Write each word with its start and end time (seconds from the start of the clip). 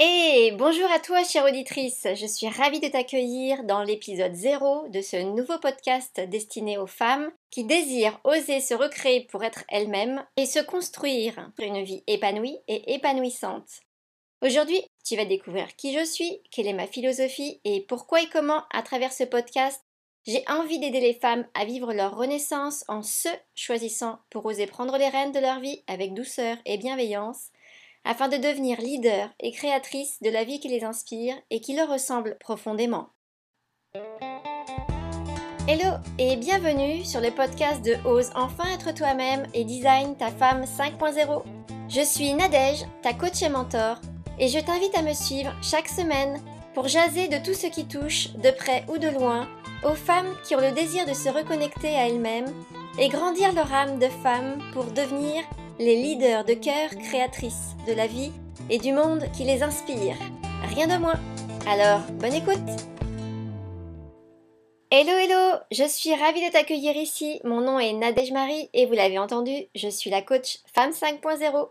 Et 0.00 0.52
bonjour 0.52 0.88
à 0.92 1.00
toi, 1.00 1.24
chère 1.24 1.44
auditrice. 1.44 2.06
Je 2.14 2.26
suis 2.26 2.48
ravie 2.48 2.78
de 2.78 2.86
t'accueillir 2.86 3.64
dans 3.64 3.82
l'épisode 3.82 4.32
0 4.32 4.86
de 4.90 5.00
ce 5.00 5.16
nouveau 5.16 5.58
podcast 5.58 6.20
destiné 6.20 6.78
aux 6.78 6.86
femmes 6.86 7.32
qui 7.50 7.64
désirent 7.64 8.20
oser 8.22 8.60
se 8.60 8.74
recréer 8.74 9.22
pour 9.22 9.42
être 9.42 9.64
elles-mêmes 9.68 10.24
et 10.36 10.46
se 10.46 10.60
construire 10.60 11.50
une 11.58 11.82
vie 11.82 12.04
épanouie 12.06 12.58
et 12.68 12.94
épanouissante. 12.94 13.80
Aujourd'hui, 14.40 14.80
tu 15.04 15.16
vas 15.16 15.24
découvrir 15.24 15.74
qui 15.74 15.92
je 15.92 16.04
suis, 16.04 16.42
quelle 16.52 16.68
est 16.68 16.74
ma 16.74 16.86
philosophie 16.86 17.60
et 17.64 17.80
pourquoi 17.80 18.22
et 18.22 18.28
comment, 18.28 18.62
à 18.72 18.82
travers 18.82 19.12
ce 19.12 19.24
podcast, 19.24 19.82
j'ai 20.28 20.44
envie 20.46 20.78
d'aider 20.78 21.00
les 21.00 21.14
femmes 21.14 21.44
à 21.54 21.64
vivre 21.64 21.92
leur 21.92 22.16
renaissance 22.16 22.84
en 22.86 23.02
se 23.02 23.30
choisissant 23.56 24.20
pour 24.30 24.46
oser 24.46 24.68
prendre 24.68 24.96
les 24.96 25.08
rênes 25.08 25.32
de 25.32 25.40
leur 25.40 25.58
vie 25.58 25.82
avec 25.88 26.14
douceur 26.14 26.56
et 26.66 26.78
bienveillance 26.78 27.48
afin 28.08 28.28
de 28.28 28.38
devenir 28.38 28.80
leader 28.80 29.28
et 29.38 29.52
créatrice 29.52 30.16
de 30.22 30.30
la 30.30 30.42
vie 30.42 30.60
qui 30.60 30.68
les 30.68 30.82
inspire 30.82 31.34
et 31.50 31.60
qui 31.60 31.76
leur 31.76 31.90
ressemble 31.90 32.38
profondément. 32.40 33.10
Hello 35.68 35.98
et 36.18 36.36
bienvenue 36.36 37.04
sur 37.04 37.20
le 37.20 37.30
podcast 37.30 37.84
de 37.84 37.96
Ose 38.08 38.30
enfin 38.34 38.64
être 38.72 38.94
toi-même 38.94 39.46
et 39.52 39.64
design 39.64 40.16
ta 40.16 40.30
femme 40.30 40.64
5.0. 40.64 41.42
Je 41.90 42.00
suis 42.00 42.32
Nadège, 42.32 42.86
ta 43.02 43.12
coach 43.12 43.42
et 43.42 43.50
mentor, 43.50 44.00
et 44.38 44.48
je 44.48 44.58
t'invite 44.58 44.96
à 44.96 45.02
me 45.02 45.12
suivre 45.12 45.54
chaque 45.62 45.88
semaine 45.88 46.40
pour 46.72 46.88
jaser 46.88 47.28
de 47.28 47.44
tout 47.44 47.54
ce 47.54 47.66
qui 47.66 47.86
touche, 47.86 48.32
de 48.36 48.50
près 48.50 48.86
ou 48.88 48.96
de 48.96 49.08
loin, 49.08 49.46
aux 49.84 49.94
femmes 49.94 50.34
qui 50.44 50.54
ont 50.54 50.60
le 50.60 50.72
désir 50.72 51.04
de 51.04 51.12
se 51.12 51.28
reconnecter 51.28 51.88
à 51.88 52.08
elles-mêmes 52.08 52.54
et 52.98 53.10
grandir 53.10 53.52
leur 53.52 53.70
âme 53.70 53.98
de 53.98 54.08
femme 54.08 54.62
pour 54.72 54.84
devenir 54.84 55.44
les 55.78 55.94
leaders 55.94 56.44
de 56.44 56.54
cœur 56.54 56.90
créatrices 56.90 57.76
de 57.86 57.92
la 57.92 58.06
vie 58.06 58.32
et 58.68 58.78
du 58.78 58.92
monde 58.92 59.24
qui 59.32 59.44
les 59.44 59.62
inspire. 59.62 60.16
Rien 60.74 60.88
de 60.88 61.00
moins. 61.00 61.20
Alors, 61.66 62.00
bonne 62.20 62.34
écoute 62.34 62.58
Hello 64.90 65.12
hello, 65.12 65.58
je 65.70 65.84
suis 65.84 66.14
ravie 66.14 66.44
de 66.44 66.50
t'accueillir 66.50 66.96
ici. 66.96 67.40
Mon 67.44 67.60
nom 67.60 67.78
est 67.78 67.92
Nadège 67.92 68.32
Marie 68.32 68.70
et 68.72 68.86
vous 68.86 68.94
l'avez 68.94 69.18
entendu, 69.18 69.66
je 69.74 69.88
suis 69.88 70.10
la 70.10 70.22
coach 70.22 70.58
Femme 70.74 70.90
5.0 70.90 71.68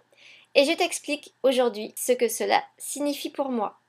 et 0.55 0.63
je 0.63 0.71
t'explique 0.71 1.33
aujourd'hui 1.43 1.93
ce 1.97 2.11
que 2.11 2.29
cela 2.29 2.63
signifie 2.77 3.31
pour 3.31 3.49
moi. 3.49 3.79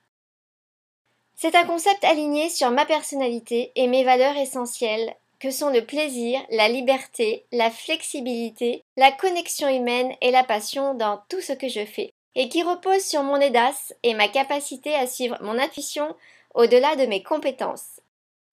C'est 1.37 1.55
un 1.55 1.65
concept 1.65 2.03
aligné 2.03 2.49
sur 2.49 2.71
ma 2.71 2.87
personnalité 2.87 3.71
et 3.77 3.87
mes 3.87 4.03
valeurs 4.03 4.37
essentielles 4.37 5.15
que 5.41 5.51
sont 5.51 5.71
le 5.71 5.85
plaisir, 5.85 6.41
la 6.51 6.69
liberté, 6.69 7.45
la 7.53 7.71
flexibilité, 7.71 8.83
la 8.97 9.13
connexion 9.13 9.69
humaine 9.69 10.13
et 10.21 10.31
la 10.31 10.45
passion 10.45 10.95
dans 10.95 11.23
tout 11.29 11.41
ce 11.41 11.53
que 11.53 11.69
je 11.69 11.85
fais, 11.85 12.13
et 12.35 12.49
qui 12.49 12.63
repose 12.63 13.03
sur 13.03 13.23
mon 13.23 13.45
audace 13.45 13.95
et 14.03 14.15
ma 14.15 14.29
capacité 14.29 14.95
à 14.95 15.07
suivre 15.07 15.39
mon 15.41 15.59
intuition 15.59 16.15
au-delà 16.55 16.97
de 16.97 17.07
mes 17.07 17.23
compétences. 17.23 18.01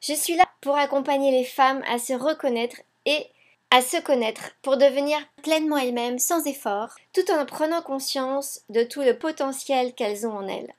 Je 0.02 0.14
suis 0.14 0.36
là 0.36 0.46
pour 0.62 0.78
accompagner 0.78 1.32
les 1.32 1.46
femmes 1.46 1.84
à 1.88 1.98
se 1.98 2.14
reconnaître 2.14 2.78
et 3.06 3.28
à 3.72 3.82
se 3.82 3.98
connaître 3.98 4.52
pour 4.62 4.78
devenir 4.78 5.18
pleinement 5.42 5.78
elles-mêmes 5.78 6.20
sans 6.20 6.46
effort, 6.46 6.90
tout 7.14 7.30
en 7.32 7.46
prenant 7.46 7.82
conscience 7.82 8.62
de 8.70 8.84
tout 8.84 9.02
le 9.02 9.18
potentiel 9.18 9.94
qu'elles 9.94 10.28
ont 10.28 10.38
en 10.38 10.48
elles. 10.48 10.74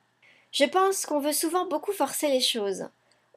Je 0.52 0.64
pense 0.64 1.04
qu'on 1.04 1.18
veut 1.18 1.32
souvent 1.32 1.66
beaucoup 1.66 1.92
forcer 1.92 2.28
les 2.28 2.40
choses. 2.40 2.88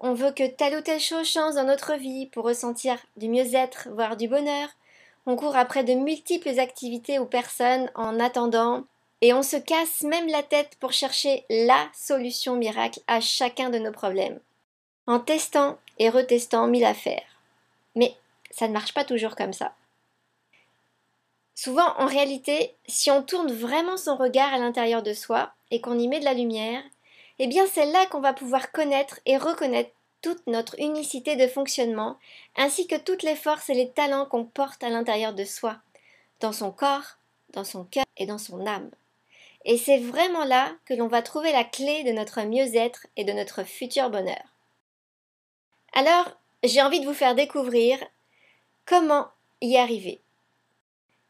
On 0.02 0.14
veut 0.14 0.32
que 0.32 0.48
telle 0.48 0.78
ou 0.78 0.82
telle 0.82 1.00
chose 1.00 1.28
change 1.28 1.56
dans 1.56 1.66
notre 1.66 1.96
vie 1.96 2.28
pour 2.28 2.46
ressentir 2.46 2.98
du 3.18 3.28
mieux-être, 3.28 3.90
voire 3.92 4.16
du 4.16 4.30
bonheur. 4.30 4.70
On 5.26 5.36
court 5.36 5.58
après 5.58 5.84
de 5.84 5.94
multiples 5.94 6.58
activités 6.60 7.20
ou 7.20 7.26
personnes 7.26 7.92
en 7.96 8.20
attendant, 8.20 8.86
et 9.22 9.34
on 9.34 9.44
se 9.44 9.58
casse 9.58 10.04
même 10.04 10.28
la 10.28 10.42
tête 10.42 10.78
pour 10.80 10.94
chercher 10.94 11.44
la 11.50 11.90
solution 11.94 12.56
miracle 12.56 13.02
à 13.08 13.20
chacun 13.20 13.70
de 13.70 13.78
nos 13.78 13.92
problèmes, 13.92 14.40
en 15.06 15.20
testant 15.20 15.78
et 15.98 16.10
retestant 16.10 16.68
mille 16.68 16.86
affaires. 16.86 17.42
Mais 17.96 18.16
ça 18.52 18.70
ne 18.70 18.74
marche 18.74 18.94
pas 18.94 19.04
toujours 19.04 19.36
comme 19.36 19.54
ça. 19.54 19.74
Souvent, 21.56 21.94
en 21.98 22.06
réalité, 22.06 22.74
si 22.88 23.12
on 23.12 23.22
tourne 23.22 23.52
vraiment 23.52 23.98
son 23.98 24.16
regard 24.16 24.54
à 24.54 24.60
l'intérieur 24.60 25.04
de 25.04 25.14
soi 25.14 25.52
et 25.72 25.82
qu'on 25.82 26.00
y 26.00 26.08
met 26.08 26.22
de 26.22 26.26
la 26.26 26.34
lumière, 26.34 26.82
eh 27.40 27.48
bien 27.48 27.66
c'est 27.68 27.86
là 27.86 28.06
qu'on 28.06 28.22
va 28.22 28.34
pouvoir 28.34 28.72
connaître 28.72 29.20
et 29.26 29.38
reconnaître 29.38 29.92
toute 30.22 30.46
notre 30.48 30.80
unicité 30.80 31.36
de 31.36 31.48
fonctionnement, 31.48 32.18
ainsi 32.56 32.88
que 32.88 32.96
toutes 32.96 33.24
les 33.24 33.36
forces 33.36 33.70
et 33.70 33.74
les 33.74 33.90
talents 33.90 34.26
qu'on 34.26 34.46
porte 34.46 34.84
à 34.84 34.90
l'intérieur 34.90 35.34
de 35.34 35.46
soi, 35.46 35.78
dans 36.40 36.52
son 36.54 36.72
corps, 36.72 37.18
dans 37.54 37.64
son 37.64 37.84
cœur 37.84 38.06
et 38.18 38.26
dans 38.26 38.38
son 38.38 38.66
âme. 38.66 38.90
Et 39.66 39.78
c'est 39.78 40.00
vraiment 40.00 40.46
là 40.46 40.72
que 40.86 40.94
l'on 40.94 41.08
va 41.08 41.22
trouver 41.22 41.52
la 41.52 41.64
clé 41.64 42.04
de 42.04 42.12
notre 42.12 42.42
mieux-être 42.44 43.08
et 43.18 43.24
de 43.24 43.34
notre 43.34 43.64
futur 43.64 44.10
bonheur. 44.10 44.44
Alors, 45.94 46.32
j'ai 46.64 46.82
envie 46.82 47.00
de 47.00 47.06
vous 47.06 47.14
faire 47.14 47.36
découvrir 47.36 48.00
comment 48.86 49.28
y 49.62 49.78
arriver. 49.78 50.22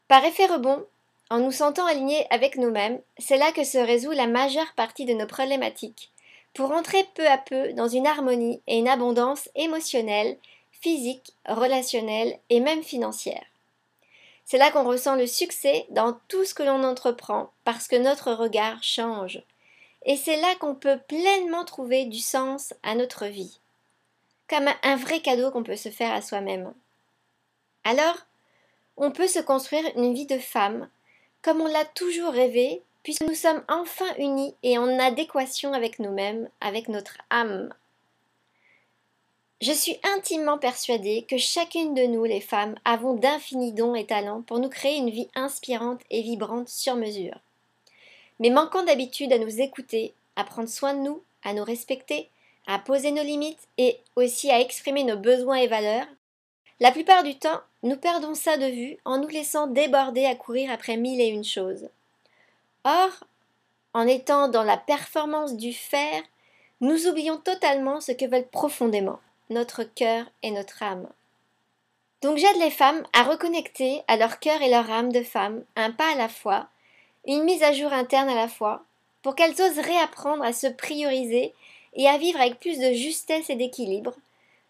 Par 0.08 0.24
effet 0.24 0.46
rebond, 0.46 0.86
en 1.28 1.38
nous 1.38 1.52
sentant 1.52 1.86
alignés 1.86 2.26
avec 2.30 2.56
nous-mêmes, 2.56 3.00
c'est 3.18 3.36
là 3.36 3.52
que 3.52 3.64
se 3.64 3.78
résout 3.78 4.10
la 4.10 4.26
majeure 4.26 4.72
partie 4.74 5.04
de 5.04 5.14
nos 5.14 5.26
problématiques, 5.26 6.10
pour 6.54 6.72
entrer 6.72 7.04
peu 7.14 7.26
à 7.26 7.38
peu 7.38 7.72
dans 7.72 7.88
une 7.88 8.06
harmonie 8.06 8.60
et 8.66 8.78
une 8.78 8.88
abondance 8.88 9.48
émotionnelle, 9.54 10.36
physique, 10.72 11.32
relationnelle 11.46 12.38
et 12.48 12.60
même 12.60 12.82
financière. 12.82 13.44
C'est 14.44 14.58
là 14.58 14.70
qu'on 14.70 14.84
ressent 14.84 15.14
le 15.14 15.26
succès 15.26 15.86
dans 15.90 16.18
tout 16.28 16.44
ce 16.44 16.54
que 16.54 16.62
l'on 16.62 16.82
entreprend 16.82 17.50
parce 17.64 17.86
que 17.86 17.96
notre 17.96 18.32
regard 18.32 18.82
change. 18.82 19.42
Et 20.06 20.16
c'est 20.16 20.40
là 20.40 20.54
qu'on 20.58 20.74
peut 20.74 20.98
pleinement 21.08 21.64
trouver 21.64 22.06
du 22.06 22.18
sens 22.18 22.74
à 22.82 22.94
notre 22.94 23.26
vie. 23.26 23.60
Comme 24.48 24.68
un 24.82 24.96
vrai 24.96 25.20
cadeau 25.20 25.50
qu'on 25.50 25.62
peut 25.62 25.76
se 25.76 25.90
faire 25.90 26.12
à 26.12 26.22
soi-même. 26.22 26.72
Alors, 27.84 28.16
on 28.96 29.12
peut 29.12 29.28
se 29.28 29.38
construire 29.38 29.84
une 29.96 30.14
vie 30.14 30.26
de 30.26 30.38
femme 30.38 30.88
comme 31.42 31.60
on 31.60 31.66
l'a 31.66 31.84
toujours 31.84 32.32
rêvé, 32.32 32.82
puisque 33.02 33.22
nous 33.22 33.34
sommes 33.34 33.62
enfin 33.68 34.06
unis 34.18 34.54
et 34.62 34.78
en 34.78 34.98
adéquation 34.98 35.72
avec 35.72 35.98
nous-mêmes, 35.98 36.48
avec 36.60 36.88
notre 36.88 37.18
âme. 37.30 37.72
Je 39.60 39.72
suis 39.72 39.98
intimement 40.16 40.58
persuadée 40.58 41.26
que 41.28 41.36
chacune 41.36 41.94
de 41.94 42.04
nous, 42.04 42.24
les 42.24 42.40
femmes, 42.40 42.76
avons 42.84 43.14
d'infinis 43.14 43.72
dons 43.72 43.94
et 43.94 44.06
talents 44.06 44.42
pour 44.42 44.58
nous 44.58 44.70
créer 44.70 44.96
une 44.96 45.10
vie 45.10 45.28
inspirante 45.34 46.00
et 46.10 46.22
vibrante 46.22 46.68
sur 46.68 46.96
mesure. 46.96 47.38
Mais 48.38 48.48
manquant 48.48 48.82
d'habitude 48.82 49.32
à 49.34 49.38
nous 49.38 49.60
écouter, 49.60 50.14
à 50.36 50.44
prendre 50.44 50.68
soin 50.68 50.94
de 50.94 51.00
nous, 51.00 51.22
à 51.42 51.52
nous 51.52 51.64
respecter, 51.64 52.30
à 52.66 52.78
poser 52.78 53.10
nos 53.10 53.22
limites 53.22 53.68
et 53.76 53.98
aussi 54.16 54.50
à 54.50 54.60
exprimer 54.60 55.04
nos 55.04 55.18
besoins 55.18 55.56
et 55.56 55.66
valeurs, 55.66 56.06
la 56.80 56.90
plupart 56.90 57.22
du 57.22 57.38
temps, 57.38 57.60
nous 57.82 57.96
perdons 57.96 58.34
ça 58.34 58.56
de 58.56 58.64
vue 58.64 58.96
en 59.04 59.18
nous 59.18 59.28
laissant 59.28 59.66
déborder 59.66 60.24
à 60.24 60.34
courir 60.34 60.70
après 60.70 60.96
mille 60.96 61.20
et 61.20 61.28
une 61.28 61.44
choses. 61.44 61.88
Or, 62.84 63.10
en 63.92 64.06
étant 64.06 64.48
dans 64.48 64.62
la 64.62 64.76
performance 64.76 65.56
du 65.56 65.72
faire, 65.72 66.22
nous 66.80 67.06
oublions 67.06 67.36
totalement 67.36 68.00
ce 68.00 68.12
que 68.12 68.24
veulent 68.24 68.48
profondément 68.48 69.18
notre 69.50 69.82
cœur 69.82 70.26
et 70.42 70.50
notre 70.52 70.82
âme. 70.82 71.08
Donc 72.22 72.38
j'aide 72.38 72.58
les 72.58 72.70
femmes 72.70 73.02
à 73.12 73.24
reconnecter 73.24 74.02
à 74.08 74.16
leur 74.16 74.38
cœur 74.38 74.62
et 74.62 74.70
leur 74.70 74.90
âme 74.90 75.12
de 75.12 75.22
femme, 75.22 75.64
un 75.76 75.90
pas 75.90 76.12
à 76.12 76.16
la 76.16 76.28
fois, 76.28 76.68
une 77.26 77.44
mise 77.44 77.62
à 77.62 77.72
jour 77.72 77.92
interne 77.92 78.28
à 78.28 78.34
la 78.34 78.48
fois, 78.48 78.84
pour 79.22 79.34
qu'elles 79.34 79.60
osent 79.60 79.78
réapprendre 79.78 80.44
à 80.44 80.52
se 80.52 80.66
prioriser 80.66 81.52
et 81.94 82.08
à 82.08 82.16
vivre 82.16 82.40
avec 82.40 82.60
plus 82.60 82.78
de 82.78 82.92
justesse 82.92 83.50
et 83.50 83.56
d'équilibre, 83.56 84.14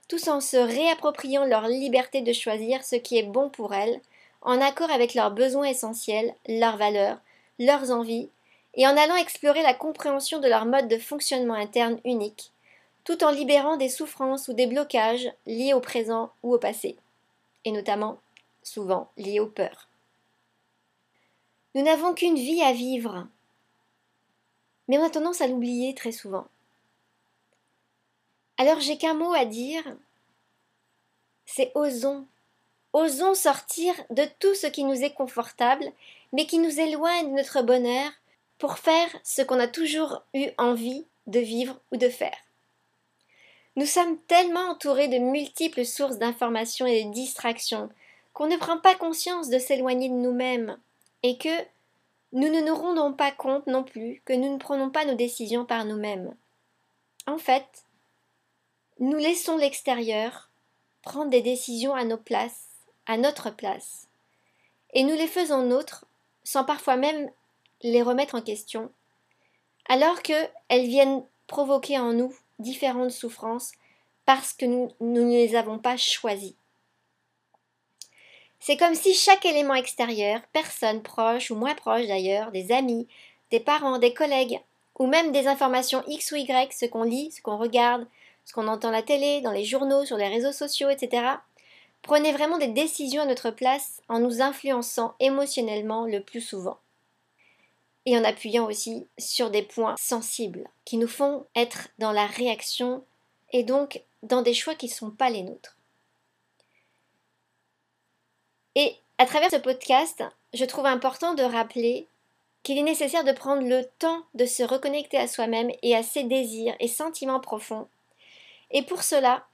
tous 0.09 0.29
en 0.29 0.41
se 0.41 0.57
réappropriant 0.57 1.45
leur 1.45 1.69
liberté 1.69 2.23
de 2.23 2.33
choisir 2.33 2.83
ce 2.83 2.97
qui 2.97 3.19
est 3.19 3.25
bon 3.25 3.49
pour 3.51 3.75
elles, 3.75 4.01
en 4.43 4.61
accord 4.61 4.91
avec 4.91 5.15
leurs 5.15 5.31
besoins 5.31 5.67
essentiels, 5.67 6.35
leurs 6.49 6.79
valeurs, 6.79 7.19
leurs 7.61 7.93
envies, 7.93 8.31
et 8.75 8.87
en 8.87 8.97
allant 8.97 9.17
explorer 9.17 9.63
la 9.63 9.75
compréhension 9.75 10.41
de 10.41 10.49
leur 10.49 10.65
mode 10.65 10.89
de 10.89 10.99
fonctionnement 10.99 11.55
interne 11.55 12.01
unique, 12.05 12.53
tout 13.05 13.23
en 13.23 13.31
libérant 13.31 13.77
des 13.77 13.89
souffrances 13.89 14.49
ou 14.49 14.53
des 14.53 14.67
blocages 14.67 15.31
liés 15.47 15.75
au 15.75 15.81
présent 15.81 16.33
ou 16.43 16.55
au 16.55 16.59
passé, 16.59 16.97
et 17.65 17.71
notamment 17.71 18.19
souvent 18.63 19.11
liés 19.17 19.41
aux 19.41 19.47
peurs. 19.47 19.89
Nous 21.75 21.83
n'avons 21.83 22.15
qu'une 22.15 22.37
vie 22.37 22.63
à 22.63 22.73
vivre, 22.73 23.29
mais 24.89 24.99
on 24.99 25.05
a 25.05 25.11
tendance 25.11 25.41
à 25.41 25.47
l'oublier 25.47 25.95
très 25.95 26.13
souvent. 26.13 26.47
Alors 28.59 28.81
j'ai 28.81 28.99
qu'un 28.99 29.15
mot 29.15 29.33
à 29.33 29.45
dire, 29.45 29.83
c'est 31.47 31.73
osons. 31.75 32.27
Osons 32.93 33.35
sortir 33.35 33.95
de 34.11 34.25
tout 34.41 34.55
ce 34.55 34.67
qui 34.67 34.83
nous 34.83 35.03
est 35.05 35.15
confortable, 35.15 35.93
mais 36.33 36.47
qui 36.47 36.59
nous 36.59 36.81
éloigne 36.81 37.31
de 37.31 37.37
notre 37.37 37.63
bonheur, 37.63 38.11
pour 38.59 38.79
faire 38.79 39.09
ce 39.25 39.43
qu'on 39.43 39.59
a 39.59 39.67
toujours 39.67 40.23
eu 40.35 40.51
envie 40.59 41.07
de 41.27 41.41
vivre 41.41 41.81
ou 41.93 41.97
de 41.97 42.09
faire. 42.09 42.37
Nous 43.77 43.87
sommes 43.87 44.19
tellement 44.29 44.71
entourés 44.71 45.09
de 45.09 45.19
multiples 45.19 45.87
sources 45.87 46.19
d'informations 46.19 46.87
et 46.87 47.05
de 47.05 47.13
distractions 47.13 47.89
qu'on 48.35 48.47
ne 48.47 48.59
prend 48.59 48.79
pas 48.79 48.95
conscience 48.95 49.49
de 49.49 49.59
s'éloigner 49.59 50.09
de 50.09 50.15
nous-mêmes 50.15 50.79
et 51.23 51.39
que, 51.39 51.49
nous 52.33 52.49
ne 52.49 52.61
nous 52.61 52.75
rendons 52.75 53.13
pas 53.13 53.33
compte 53.33 53.67
non 53.67 53.83
plus 53.83 54.23
que 54.25 54.33
nous 54.33 54.53
ne 54.53 54.59
prenons 54.59 54.91
pas 54.91 55.05
nos 55.05 55.15
décisions 55.15 55.65
par 55.65 55.85
nous-mêmes. 55.85 56.33
En 57.27 57.39
fait, 57.39 57.85
nous 59.01 59.17
laissons 59.17 59.57
l'extérieur 59.57 60.49
prendre 61.03 61.31
des 61.31 61.43
décisions 61.43 61.95
à 61.95 62.05
nos 62.05 62.19
places, 62.19 62.69
à 63.07 63.17
notre 63.17 63.51
place, 63.51 64.07
et 64.93 65.03
nous 65.03 65.15
les 65.15 65.27
faisons 65.27 65.63
nôtres 65.63 66.05
sans 66.45 66.65
parfois 66.65 66.97
même 66.97 67.31
les 67.83 68.03
remettre 68.03 68.35
en 68.35 68.43
question, 68.43 68.91
alors 69.89 70.23
qu'elles 70.23 70.51
viennent 70.71 71.25
provoquer 71.47 71.99
en 71.99 72.13
nous 72.13 72.35
différentes 72.59 73.11
souffrances 73.11 73.73
parce 74.27 74.53
que 74.53 74.67
nous, 74.67 74.91
ne 75.01 75.23
les 75.23 75.57
avons 75.57 75.79
pas 75.79 75.97
choisies. 75.97 76.57
C'est 78.61 78.77
comme 78.77 78.95
si 78.95 79.15
chaque 79.15 79.47
élément 79.47 79.75
extérieur, 79.75 80.41
personne 80.53 81.03
proche 81.03 81.51
ou 81.51 81.57
moins 81.57 81.75
proche 81.75 82.07
d'ailleurs, 82.07 82.53
des 82.53 82.73
amis, 82.73 83.09
des 83.51 83.59
parents, 83.59 83.99
des 83.99 84.15
collègues, 84.15 84.61
ou 84.99 85.07
même 85.07 85.33
des 85.33 85.49
informations 85.49 86.05
X 86.07 86.33
ou 86.33 86.37
Y, 86.37 86.73
ce 86.73 86.85
qu'on 86.85 87.03
lit, 87.03 87.33
ce 87.33 87.41
qu'on 87.41 87.57
regarde, 87.57 88.07
ce 88.45 88.53
qu'on 88.53 88.69
entend 88.69 88.91
à 88.91 88.93
la 88.93 89.03
télé, 89.03 89.41
dans 89.41 89.51
les 89.51 89.65
journaux, 89.65 90.05
sur 90.05 90.19
les 90.19 90.29
réseaux 90.29 90.53
sociaux, 90.53 90.91
etc., 90.91 91.23
prenait 92.03 92.33
vraiment 92.33 92.59
des 92.59 92.69
décisions 92.69 93.23
à 93.23 93.27
notre 93.27 93.51
place 93.51 94.03
en 94.09 94.19
nous 94.19 94.41
influençant 94.41 95.15
émotionnellement 95.21 96.07
le 96.07 96.23
plus 96.23 96.41
souvent. 96.41 96.79
Et 98.07 98.17
en 98.17 98.25
appuyant 98.25 98.67
aussi 98.67 99.07
sur 99.19 99.51
des 99.51 99.63
points 99.63 99.95
sensibles 99.99 100.69
qui 100.85 100.97
nous 100.97 101.09
font 101.09 101.47
être 101.55 101.89
dans 101.99 102.13
la 102.13 102.27
réaction 102.27 103.05
et 103.53 103.63
donc 103.63 104.03
dans 104.23 104.43
des 104.43 104.55
choix 104.55 104.75
qui 104.75 104.87
ne 104.87 104.93
sont 104.93 105.11
pas 105.11 105.31
les 105.31 105.43
nôtres. 105.43 105.77
Et 108.75 108.97
à 109.19 109.27
travers 109.27 109.51
ce 109.51 109.57
podcast, 109.57 110.25
je 110.55 110.65
trouve 110.65 110.87
important 110.87 111.35
de 111.35 111.43
rappeler 111.43 112.07
qu'il 112.63 112.79
est 112.79 112.83
nécessaire 112.83 113.25
de 113.25 113.33
prendre 113.33 113.67
le 113.67 113.85
temps 113.99 114.23
de 114.35 114.47
se 114.47 114.63
reconnecter 114.63 115.17
à 115.17 115.29
soi-même 115.29 115.71
et 115.83 115.95
à 115.95 116.03
ses 116.03 116.25
désirs 116.25 116.75
et 116.81 116.89
sentiments 116.89 117.41
profonds. 117.41 117.89
Et 118.71 118.83
pour 118.83 119.03
cela, 119.03 119.47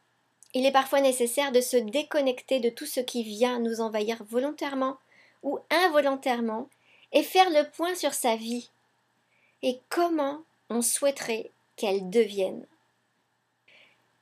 il 0.55 0.67
est 0.67 0.73
parfois 0.73 1.01
nécessaire 1.01 1.53
de 1.53 1.61
se 1.61 1.77
déconnecter 1.77 2.61
de 2.61 2.71
tout 2.71 2.87
ce 2.87 3.01
qui 3.01 3.23
vient 3.23 3.59
nous 3.59 3.81
envahir 3.81 4.23
volontairement 4.25 4.97
ou 5.43 5.59
involontairement 5.71 6.69
et 7.13 7.23
faire 7.23 7.51
le 7.51 7.71
point 7.71 7.95
sur 7.95 8.15
sa 8.15 8.37
vie 8.37 8.71
et 9.63 9.81
comment 9.89 10.43
on 10.71 10.83
souhaiterait 10.83 11.51
qu'elle 11.77 12.11
devienne. 12.11 12.67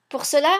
Pour 0.08 0.26
cela, 0.26 0.54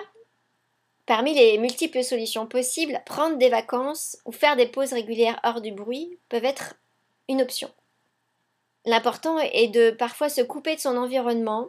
Parmi 1.07 1.35
les 1.35 1.59
multiples 1.59 2.03
solutions 2.03 2.47
possibles, 2.47 3.03
prendre 3.05 3.37
des 3.37 3.51
vacances 3.51 4.17
ou 4.25 4.33
faire 4.33 4.57
des 4.57 4.67
pauses 4.67 4.95
régulières 4.95 5.39
hors 5.45 5.61
du 5.61 5.71
bruit 5.71 6.19
peuvent 6.31 6.47
être 6.47 6.77
une 7.29 7.43
option. 7.43 7.71
L'important 8.87 9.39
est 9.39 9.69
de 9.69 9.91
parfois 9.91 10.31
se 10.31 10.41
couper 10.41 10.77
de 10.77 10.81
son 10.81 10.97
environnement 10.97 11.69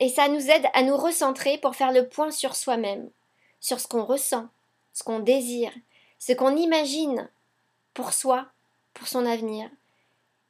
et 0.00 0.08
ça 0.08 0.28
nous 0.28 0.50
aide 0.50 0.66
à 0.74 0.82
nous 0.82 0.96
recentrer 0.96 1.58
pour 1.58 1.76
faire 1.76 1.92
le 1.92 2.08
point 2.08 2.30
sur 2.30 2.54
soi-même, 2.54 3.10
sur 3.60 3.80
ce 3.80 3.88
qu'on 3.88 4.04
ressent, 4.04 4.48
ce 4.92 5.02
qu'on 5.02 5.18
désire, 5.18 5.72
ce 6.18 6.32
qu'on 6.32 6.56
imagine 6.56 7.28
pour 7.94 8.12
soi, 8.12 8.46
pour 8.94 9.08
son 9.08 9.26
avenir. 9.26 9.68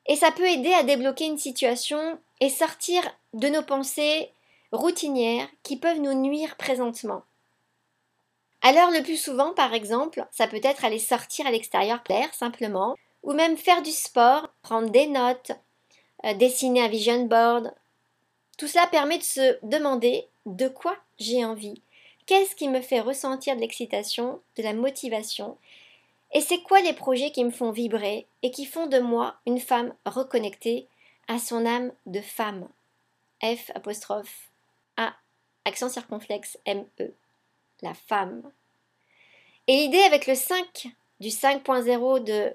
Et 0.06 0.17
ça 0.17 0.31
peut 0.31 0.47
aider 0.47 0.73
à 0.73 0.83
débloquer 0.83 1.27
une 1.27 1.39
situation 1.39 2.19
et 2.41 2.49
sortir 2.49 3.03
de 3.35 3.49
nos 3.49 3.62
pensées 3.62 4.31
routinières 4.73 5.49
qui 5.62 5.77
peuvent 5.77 6.01
nous 6.01 6.15
nuire 6.15 6.56
présentement. 6.56 7.23
Alors 8.62 8.91
le 8.91 9.03
plus 9.03 9.17
souvent, 9.17 9.53
par 9.53 9.73
exemple, 9.73 10.27
ça 10.31 10.47
peut 10.47 10.61
être 10.62 10.85
aller 10.85 10.99
sortir 10.99 11.47
à 11.47 11.51
l'extérieur, 11.51 12.03
plaire 12.03 12.33
simplement, 12.35 12.97
ou 13.23 13.33
même 13.33 13.56
faire 13.56 13.83
du 13.83 13.93
sport, 13.93 14.49
prendre 14.62 14.91
des 14.91 15.06
notes, 15.06 15.53
euh, 16.25 16.35
dessiner 16.35 16.83
un 16.83 16.89
vision 16.89 17.25
board. 17.25 17.73
Tout 18.58 18.69
cela 18.69 18.87
permet 18.87 19.16
de 19.16 19.22
se 19.22 19.58
demander 19.64 20.26
de 20.44 20.69
quoi 20.69 20.96
j'ai 21.19 21.44
envie, 21.44 21.81
qu'est-ce 22.26 22.55
qui 22.55 22.69
me 22.69 22.82
fait 22.82 23.00
ressentir 23.00 23.56
de 23.56 23.60
l'excitation, 23.60 24.43
de 24.56 24.62
la 24.62 24.75
motivation, 24.75 25.56
et 26.32 26.40
c'est 26.40 26.60
quoi 26.60 26.81
les 26.81 26.93
projets 26.93 27.31
qui 27.31 27.44
me 27.44 27.50
font 27.50 27.70
vibrer 27.70 28.26
et 28.43 28.50
qui 28.50 28.66
font 28.66 28.87
de 28.87 28.99
moi 28.99 29.37
une 29.46 29.60
femme 29.60 29.94
reconnectée 30.05 30.87
à 31.26 31.38
son 31.38 31.64
âme 31.64 31.93
de 32.06 32.20
femme? 32.20 32.69
F 33.43 33.70
A 34.96 35.14
accent 35.64 35.88
circonflexe 35.88 36.58
M 36.66 36.84
E 37.00 37.14
la 37.82 37.94
femme. 37.94 38.43
Et 39.69 39.76
l'idée 39.76 40.02
avec 40.02 40.26
le 40.26 40.34
5 40.34 40.88
du 41.20 41.28
5.0 41.28 42.25
de 42.25 42.52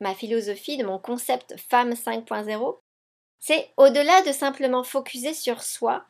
ma 0.00 0.14
philosophie, 0.14 0.76
de 0.76 0.84
mon 0.84 0.98
concept 0.98 1.56
femme 1.58 1.92
5.0, 1.92 2.76
c'est 3.40 3.70
au-delà 3.76 4.22
de 4.22 4.32
simplement 4.32 4.84
focuser 4.84 5.34
sur 5.34 5.62
soi, 5.62 6.04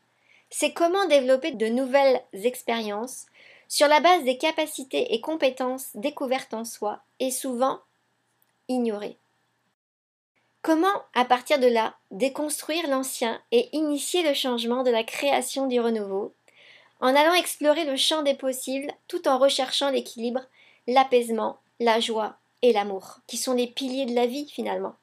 c'est 0.50 0.72
comment 0.72 1.06
développer 1.06 1.52
de 1.52 1.66
nouvelles 1.66 2.22
expériences 2.32 3.26
sur 3.68 3.86
la 3.86 4.00
base 4.00 4.24
des 4.24 4.38
capacités 4.38 5.14
et 5.14 5.20
compétences 5.20 5.90
découvertes 5.94 6.54
en 6.54 6.64
soi 6.64 7.00
et 7.20 7.30
souvent 7.30 7.80
ignorées. 8.68 9.18
Comment, 10.62 11.02
à 11.14 11.24
partir 11.24 11.58
de 11.58 11.66
là, 11.66 11.94
déconstruire 12.10 12.88
l'ancien 12.88 13.40
et 13.52 13.68
initier 13.76 14.22
le 14.22 14.34
changement 14.34 14.82
de 14.82 14.90
la 14.90 15.04
création 15.04 15.66
du 15.66 15.80
renouveau 15.80 16.34
en 17.00 17.14
allant 17.14 17.34
explorer 17.34 17.84
le 17.84 17.96
champ 17.96 18.22
des 18.22 18.34
possibles 18.34 18.92
tout 19.06 19.28
en 19.28 19.38
recherchant 19.38 19.90
l'équilibre, 19.90 20.40
l'apaisement, 20.86 21.58
la 21.78 22.00
joie 22.00 22.36
et 22.62 22.72
l'amour, 22.72 23.20
qui 23.28 23.36
sont 23.36 23.54
les 23.54 23.68
piliers 23.68 24.06
de 24.06 24.14
la 24.14 24.26
vie 24.26 24.48
finalement. 24.48 24.96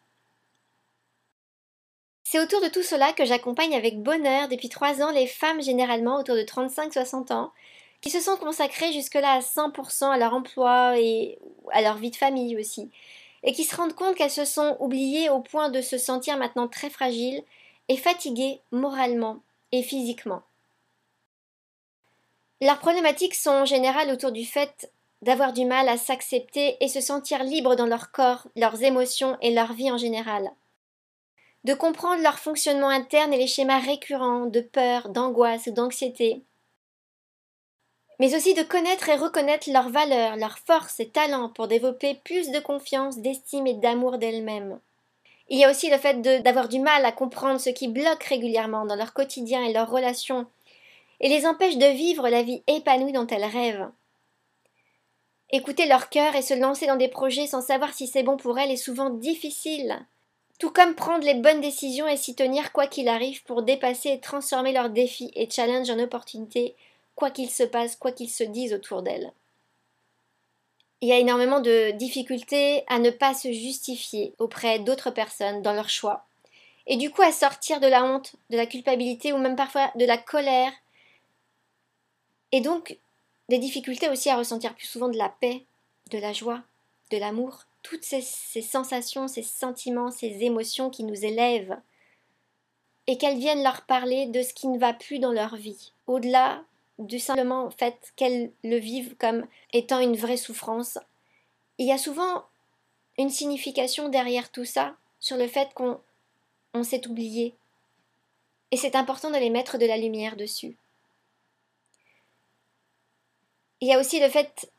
C'est 2.27 2.39
autour 2.39 2.59
de 2.59 2.69
tout 2.69 2.81
cela 2.81 3.13
que 3.13 3.23
j'accompagne 3.23 3.75
avec 3.75 4.01
bonheur 4.01 4.47
depuis 4.47 4.67
trois 4.67 5.03
ans 5.03 5.11
les 5.11 5.27
femmes 5.27 5.61
généralement 5.61 6.17
autour 6.17 6.35
de 6.35 6.41
35-60 6.41 7.31
ans, 7.31 7.53
qui 8.01 8.09
se 8.09 8.19
sont 8.19 8.35
consacrées 8.35 8.91
jusque-là 8.91 9.33
à 9.33 9.39
100% 9.41 10.09
à 10.09 10.17
leur 10.17 10.33
emploi 10.33 10.99
et 10.99 11.37
à 11.71 11.83
leur 11.83 11.97
vie 11.97 12.09
de 12.09 12.15
famille 12.15 12.57
aussi, 12.57 12.89
et 13.43 13.53
qui 13.53 13.63
se 13.63 13.75
rendent 13.75 13.93
compte 13.93 14.15
qu'elles 14.15 14.31
se 14.31 14.43
sont 14.43 14.75
oubliées 14.79 15.29
au 15.29 15.39
point 15.39 15.69
de 15.69 15.81
se 15.81 15.99
sentir 15.99 16.37
maintenant 16.37 16.67
très 16.67 16.89
fragiles 16.89 17.43
et 17.89 17.97
fatiguées 17.97 18.59
moralement 18.71 19.43
et 19.71 19.83
physiquement. 19.83 20.41
Leurs 22.59 22.79
problématiques 22.79 23.35
sont 23.35 23.51
en 23.51 23.65
général 23.65 24.09
autour 24.09 24.31
du 24.31 24.45
fait 24.45 24.91
d'avoir 25.21 25.53
du 25.53 25.65
mal 25.65 25.87
à 25.89 25.97
s'accepter 25.97 26.75
et 26.81 26.87
se 26.87 27.01
sentir 27.01 27.43
libres 27.43 27.75
dans 27.75 27.85
leur 27.85 28.11
corps, 28.11 28.47
leurs 28.55 28.81
émotions 28.81 29.37
et 29.41 29.53
leur 29.53 29.73
vie 29.73 29.91
en 29.91 29.97
général. 29.97 30.49
De 31.65 31.73
comprendre 31.73 32.21
leur 32.21 32.37
fonctionnement 32.37 32.89
interne 32.89 33.33
et 33.33 33.39
les 33.39 33.47
schémas 33.47 33.79
récurrents 33.79 34.45
de 34.45 34.61
peur, 34.61 35.09
d'angoisse 35.09 35.65
ou 35.65 35.71
d'anxiété. 35.71 36.43
Mais 38.19 38.35
aussi 38.35 38.53
de 38.53 38.61
connaître 38.61 39.09
et 39.09 39.15
reconnaître 39.15 39.71
leurs 39.71 39.89
valeurs, 39.89 40.35
leurs 40.35 40.59
forces 40.59 40.99
et 40.99 41.09
talents 41.09 41.49
pour 41.49 41.67
développer 41.67 42.13
plus 42.23 42.51
de 42.51 42.59
confiance, 42.59 43.17
d'estime 43.17 43.65
et 43.65 43.73
d'amour 43.73 44.19
d'elles-mêmes. 44.19 44.79
Il 45.49 45.57
y 45.57 45.65
a 45.65 45.71
aussi 45.71 45.89
le 45.89 45.97
fait 45.97 46.21
d'avoir 46.21 46.69
du 46.69 46.77
mal 46.77 47.03
à 47.03 47.11
comprendre 47.11 47.59
ce 47.59 47.71
qui 47.71 47.87
bloque 47.87 48.23
régulièrement 48.25 48.85
dans 48.85 48.95
leur 48.95 49.13
quotidien 49.13 49.63
et 49.63 49.73
leurs 49.73 49.89
relations 49.89 50.45
et 51.19 51.29
les 51.29 51.47
empêche 51.47 51.77
de 51.77 51.87
vivre 51.87 52.29
la 52.29 52.43
vie 52.43 52.61
épanouie 52.67 53.11
dont 53.11 53.25
elles 53.25 53.43
rêvent. 53.43 53.89
Écouter 55.49 55.87
leur 55.87 56.09
cœur 56.09 56.35
et 56.35 56.43
se 56.43 56.53
lancer 56.53 56.85
dans 56.85 56.95
des 56.95 57.07
projets 57.07 57.47
sans 57.47 57.61
savoir 57.61 57.91
si 57.95 58.05
c'est 58.05 58.21
bon 58.21 58.37
pour 58.37 58.59
elles 58.59 58.69
est 58.69 58.77
souvent 58.77 59.09
difficile. 59.09 60.05
Tout 60.59 60.71
comme 60.71 60.95
prendre 60.95 61.25
les 61.25 61.33
bonnes 61.33 61.61
décisions 61.61 62.07
et 62.07 62.17
s'y 62.17 62.33
tenir 62.33 62.71
quoi 62.71 62.87
qu'il 62.87 63.09
arrive 63.09 63.43
pour 63.43 63.61
dépasser 63.61 64.11
et 64.11 64.19
transformer 64.19 64.71
leurs 64.71 64.89
défis 64.89 65.31
et 65.35 65.49
challenges 65.49 65.89
en 65.89 65.99
opportunités, 65.99 66.75
quoi 67.15 67.29
qu'il 67.29 67.49
se 67.49 67.63
passe, 67.63 67.95
quoi 67.95 68.11
qu'ils 68.11 68.29
se 68.29 68.43
disent 68.43 68.73
autour 68.73 69.01
d'elles. 69.01 69.33
Il 71.01 71.09
y 71.09 71.11
a 71.11 71.19
énormément 71.19 71.59
de 71.59 71.91
difficultés 71.91 72.83
à 72.87 72.99
ne 72.99 73.09
pas 73.09 73.33
se 73.33 73.51
justifier 73.51 74.33
auprès 74.39 74.79
d'autres 74.79 75.11
personnes 75.11 75.61
dans 75.61 75.73
leurs 75.73 75.89
choix, 75.89 76.25
et 76.87 76.95
du 76.95 77.11
coup 77.11 77.21
à 77.21 77.33
sortir 77.33 77.81
de 77.81 77.87
la 77.87 78.05
honte, 78.05 78.35
de 78.49 78.57
la 78.57 78.65
culpabilité 78.65 79.33
ou 79.33 79.37
même 79.37 79.57
parfois 79.57 79.91
de 79.95 80.05
la 80.05 80.17
colère. 80.17 80.71
Et 82.53 82.61
donc, 82.61 82.97
des 83.49 83.59
difficultés 83.59 84.09
aussi 84.09 84.29
à 84.29 84.37
ressentir 84.37 84.73
plus 84.73 84.87
souvent 84.87 85.09
de 85.09 85.17
la 85.17 85.29
paix, 85.29 85.65
de 86.11 86.17
la 86.17 86.31
joie, 86.31 86.61
de 87.11 87.17
l'amour, 87.17 87.65
toutes 87.85 88.03
ces, 88.03 88.21
sensations, 88.61 89.27
ces 89.27 89.43
sentiments, 89.43 90.09
ces 90.09 90.43
émotions 90.43 90.89
qui 90.89 91.03
nous 91.03 91.23
élèvent, 91.23 91.77
et 93.05 93.19
qu'elles 93.19 93.37
viennent 93.37 93.61
leur 93.61 93.83
parler 93.85 94.25
de 94.25 94.41
ce 94.41 94.53
qui 94.55 94.67
ne 94.67 94.79
va 94.79 94.91
plus 94.91 95.19
dans 95.19 95.31
leur 95.31 95.55
vie, 95.55 95.93
au-delà 96.07 96.63
du 96.97 97.19
simplement 97.19 97.69
fait 97.69 97.95
qu'elles 98.15 98.51
le 98.63 98.77
vivent 98.77 99.15
comme 99.17 99.45
étant 99.71 99.99
une 99.99 100.15
vraie 100.15 100.37
souffrance. 100.37 100.97
Il 101.77 101.85
y 101.85 101.91
a 101.91 101.99
souvent 101.99 102.45
une 103.19 103.29
signification 103.29 104.09
derrière 104.09 104.51
tout 104.51 104.65
ça, 104.65 104.95
sur 105.19 105.37
le 105.37 105.47
fait 105.47 105.71
qu'on 105.75 106.83
s'est 106.83 107.07
oublié. 107.07 107.53
Et 108.71 108.77
c'est 108.77 108.95
important 108.95 109.29
de 109.29 109.37
les 109.37 109.51
mettre 109.51 109.77
de 109.77 109.85
la 109.85 109.97
lumière 109.97 110.35
dessus. 110.35 110.75
Il 113.79 113.87
y 113.87 113.93
a 113.93 113.99
aussi 113.99 114.19
le 114.19 114.29
fait 114.29 114.71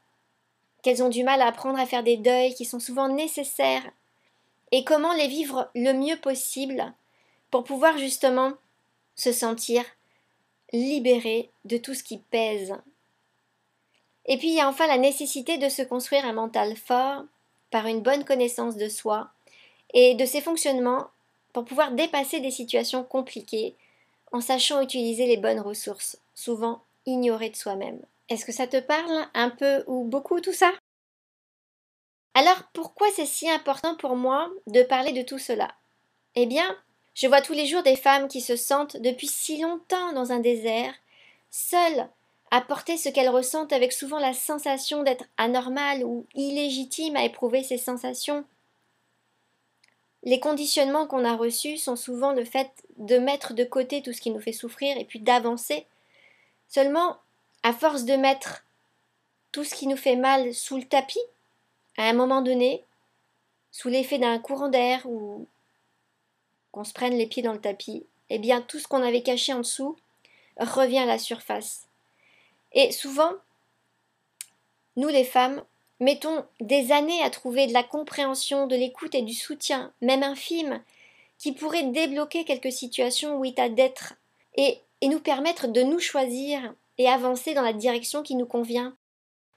qu'elles 0.87 1.03
ont 1.03 1.09
du 1.09 1.25
mal 1.25 1.43
à 1.43 1.49
apprendre 1.49 1.81
à 1.81 1.87
faire 1.87 2.05
des 2.05 2.17
deuils 2.17 2.55
qui 2.55 2.65
sont 2.65 2.79
souvent 2.79 3.09
nécessaires 3.09 3.83
et 4.71 4.85
comment 4.85 5.13
les 5.15 5.27
vivre 5.27 5.69
le 5.75 5.93
mieux 5.93 6.17
possible 6.17 6.95
pour 7.51 7.65
pouvoir 7.65 7.99
justement 7.99 8.53
se 9.17 9.33
sentir 9.33 9.83
libéré 10.73 11.51
de 11.65 11.77
tout 11.77 11.95
ce 11.95 12.05
qui 12.05 12.19
pèse. 12.19 12.73
Et 14.27 14.39
puis 14.39 14.51
il 14.51 14.55
y 14.55 14.61
a 14.61 14.69
enfin 14.69 14.87
la 14.87 14.97
nécessité 14.97 15.59
de 15.59 15.69
se 15.69 15.83
construire 15.83 16.25
un 16.25 16.35
mental 16.35 16.77
fort 16.77 17.25
par 17.73 17.89
une 17.89 18.01
bonne 18.01 18.25
connaissance 18.25 18.77
de 18.77 18.89
soi 18.89 19.31
et 19.93 20.15
de 20.15 20.25
ses 20.25 20.41
fonctionnements 20.41 21.09
pour 21.53 21.65
pouvoir 21.65 21.91
dépasser 21.91 22.39
des 22.39 22.53
situations 22.53 23.03
compliquées 23.03 23.75
en 24.31 24.41
sachant 24.41 24.81
utiliser 24.83 25.27
les 25.27 25.37
bonnes 25.37 25.59
ressources, 25.59 26.19
souvent 26.37 26.81
ignorées 27.07 27.51
de 27.51 27.57
soi-même. 27.57 27.99
Est-ce 28.29 28.45
que 28.45 28.53
ça 28.53 28.67
te 28.67 28.81
parle 28.81 29.29
un 29.35 29.51
peu 29.51 29.85
ou 29.87 30.05
beaucoup 30.05 30.41
tout 30.41 30.53
ça? 30.53 30.73
Alors 32.35 32.65
pourquoi 32.73 33.07
c'est 33.15 33.27
si 33.27 33.49
important 33.49 33.95
pour 33.97 34.17
moi 34.17 34.51
de 34.67 34.83
parler 34.83 35.13
de 35.13 35.23
tout 35.23 35.39
cela? 35.39 35.75
Eh 36.35 36.47
bien, 36.47 36.77
je 37.15 37.27
vois 37.29 37.41
tous 37.41 37.55
les 37.55 37.67
jours 37.67 37.83
des 37.83 37.97
femmes 37.97 38.29
qui 38.29 38.41
se 38.41 38.57
sentent 38.57 38.97
depuis 38.99 39.29
si 39.29 39.61
longtemps 39.61 40.13
dans 40.13 40.33
un 40.33 40.41
désert, 40.41 40.93
seules 41.51 42.09
à 42.51 42.61
porter 42.61 42.97
ce 42.97 43.09
qu'elles 43.09 43.29
ressentent 43.29 43.73
avec 43.73 43.93
souvent 43.93 44.19
la 44.19 44.35
sensation 44.35 45.03
d'être 45.03 45.25
anormales 45.37 46.05
ou 46.05 46.27
illégitimes 46.35 47.17
à 47.17 47.25
éprouver 47.25 47.63
ces 47.63 47.79
sensations. 47.79 48.45
Les 50.25 50.41
conditionnements 50.41 51.07
qu'on 51.07 51.25
a 51.25 51.37
reçus 51.37 51.79
sont 51.79 51.97
souvent 51.97 52.33
le 52.33 52.45
fait 52.45 52.71
de 52.99 53.17
mettre 53.19 53.55
de 53.55 53.65
côté 53.65 54.03
tout 54.03 54.13
ce 54.13 54.21
qui 54.21 54.31
nous 54.31 54.41
fait 54.41 54.53
souffrir 54.53 54.97
et 54.99 55.05
puis 55.05 55.21
d'avancer. 55.21 55.87
Seulement, 56.69 57.17
à 57.67 57.73
force 57.73 58.05
de 58.05 58.15
mettre 58.15 58.63
tout 59.51 59.65
ce 59.65 59.75
qui 59.75 59.89
nous 59.89 59.97
fait 59.97 60.15
mal 60.15 60.55
sous 60.55 60.77
le 60.77 60.85
tapis, 60.85 61.19
à 61.97 62.05
un 62.05 62.13
moment 62.13 62.41
donné, 62.41 62.85
sous 63.73 63.89
l'effet 63.89 64.19
d'un 64.19 64.39
courant 64.39 64.69
d'air 64.69 65.05
ou 65.05 65.49
qu'on 66.71 66.85
se 66.85 66.93
prenne 66.93 67.19
les 67.19 67.27
pieds 67.27 67.43
dans 67.43 67.55
le 67.55 67.61
tapis, 67.61 68.07
eh 68.31 68.39
bien 68.39 68.61
tout 68.61 68.79
ce 68.79 68.87
qu'on 68.87 69.03
avait 69.03 69.25
caché 69.25 69.53
en 69.53 69.59
dessous 69.59 69.97
revient 70.61 71.01
à 71.01 71.07
la 71.07 71.19
surface. 71.19 71.89
Et 72.71 72.93
souvent, 72.93 73.33
nous 74.95 75.09
les 75.09 75.25
femmes, 75.25 75.61
mettons 75.99 76.45
des 76.61 76.93
années 76.93 77.25
à 77.25 77.31
trouver 77.31 77.67
de 77.67 77.73
la 77.73 77.83
compréhension, 77.83 78.69
de 78.69 78.77
l'écoute 78.77 79.17
et 79.17 79.23
du 79.23 79.35
soutien, 79.35 79.93
même 80.01 80.23
infime, 80.23 80.81
qui 81.39 81.51
pourrait 81.51 81.83
débloquer 81.83 82.45
quelques 82.45 82.71
situations 82.71 83.39
où 83.39 83.45
il 83.45 83.61
a 83.61 83.69
d'être 83.69 84.15
et 84.57 84.79
nous 85.03 85.19
permettre 85.19 85.67
de 85.67 85.83
nous 85.83 85.99
choisir 85.99 86.73
et 86.99 87.09
avancer 87.09 87.55
dans 87.55 87.63
la 87.63 87.73
direction 87.73 88.23
qui 88.23 88.35
nous 88.35 88.47
convient, 88.47 88.97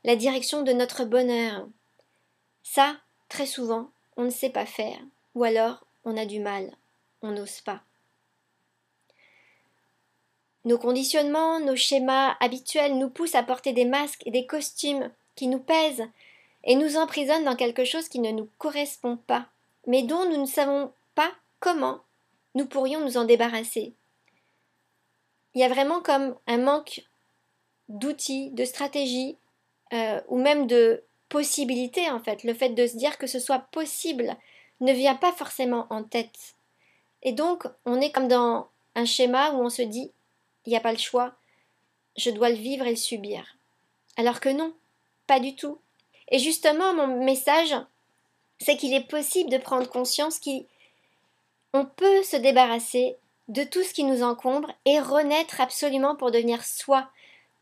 la 0.04 0.16
direction 0.16 0.62
de 0.62 0.72
notre 0.72 1.06
bonheur. 1.06 1.68
Ça, 2.64 2.98
très 3.28 3.46
souvent, 3.46 3.90
on 4.18 4.24
ne 4.24 4.30
sait 4.30 4.50
pas 4.50 4.66
faire, 4.66 5.00
ou 5.36 5.44
alors 5.44 5.86
on 6.06 6.18
a 6.18 6.26
du 6.26 6.40
mal, 6.40 6.72
on 7.22 7.32
n'ose 7.32 7.62
pas. 7.62 7.82
Nos 10.66 10.78
conditionnements, 10.78 11.60
nos 11.60 11.76
schémas 11.76 12.36
habituels 12.40 12.98
nous 12.98 13.10
poussent 13.10 13.36
à 13.36 13.44
porter 13.44 13.74
des 13.74 13.86
masques 13.86 14.24
et 14.26 14.32
des 14.32 14.46
costumes 14.46 15.10
qui 15.36 15.48
nous 15.48 15.60
pèsent 15.60 16.08
et 16.66 16.76
nous 16.76 16.98
emprisonnent 16.98 17.46
dans 17.46 17.56
quelque 17.56 17.86
chose 17.86 18.10
qui 18.10 18.20
ne 18.20 18.32
nous 18.32 18.50
correspond 18.58 19.18
pas, 19.18 19.48
mais 19.88 20.04
dont 20.04 20.30
nous 20.30 20.38
ne 20.38 20.46
savons 20.46 20.92
pas 21.16 21.32
comment 21.60 22.02
nous 22.56 22.66
pourrions 22.66 23.00
nous 23.00 23.18
en 23.18 23.24
débarrasser. 23.24 23.94
Il 25.54 25.62
y 25.62 25.64
a 25.64 25.70
vraiment 25.70 26.02
comme 26.02 26.36
un 26.46 26.58
manque 26.58 27.04
d'outils, 27.90 28.52
de 28.52 28.66
stratégies, 28.66 29.38
euh, 29.94 30.22
ou 30.28 30.38
même 30.38 30.68
de 30.68 31.04
possibilités 31.28 32.10
en 32.10 32.20
fait. 32.20 32.44
Le 32.44 32.54
fait 32.54 32.70
de 32.70 32.88
se 32.88 32.96
dire 32.96 33.18
que 33.18 33.28
ce 33.28 33.40
soit 33.40 33.60
possible 33.72 34.36
ne 34.80 34.94
vient 34.94 35.16
pas 35.16 35.34
forcément 35.34 35.88
en 35.90 36.04
tête. 36.04 36.56
Et 37.24 37.34
donc 37.34 37.66
on 37.86 38.00
est 38.00 38.12
comme 38.12 38.28
dans 38.28 38.68
un 38.96 39.06
schéma 39.06 39.52
où 39.52 39.58
on 39.58 39.70
se 39.70 39.82
dit 39.82 40.12
il 40.66 40.70
n'y 40.70 40.78
a 40.78 40.82
pas 40.82 40.92
le 40.92 40.98
choix, 40.98 41.34
je 42.18 42.30
dois 42.30 42.50
le 42.50 42.56
vivre 42.56 42.86
et 42.86 42.92
le 42.92 42.96
subir. 42.96 43.56
Alors 44.18 44.40
que 44.40 44.50
non, 44.50 44.74
pas 45.28 45.40
du 45.40 45.56
tout. 45.56 45.80
Et 46.30 46.40
justement, 46.40 46.94
mon 46.94 47.24
message, 47.24 47.76
c'est 48.60 48.78
qu'il 48.78 48.94
est 48.94 49.08
possible 49.08 49.50
de 49.50 49.58
prendre 49.58 49.90
conscience 49.90 50.40
qu'on 50.40 51.86
peut 51.86 52.24
se 52.24 52.36
débarrasser 52.36 53.16
de 53.48 53.64
tout 53.64 53.82
ce 53.84 53.94
qui 53.94 54.04
nous 54.04 54.22
encombre 54.22 54.72
et 54.86 55.00
renaître 55.00 55.60
absolument 55.60 56.16
pour 56.16 56.32
devenir 56.32 56.64
soi, 56.64 57.10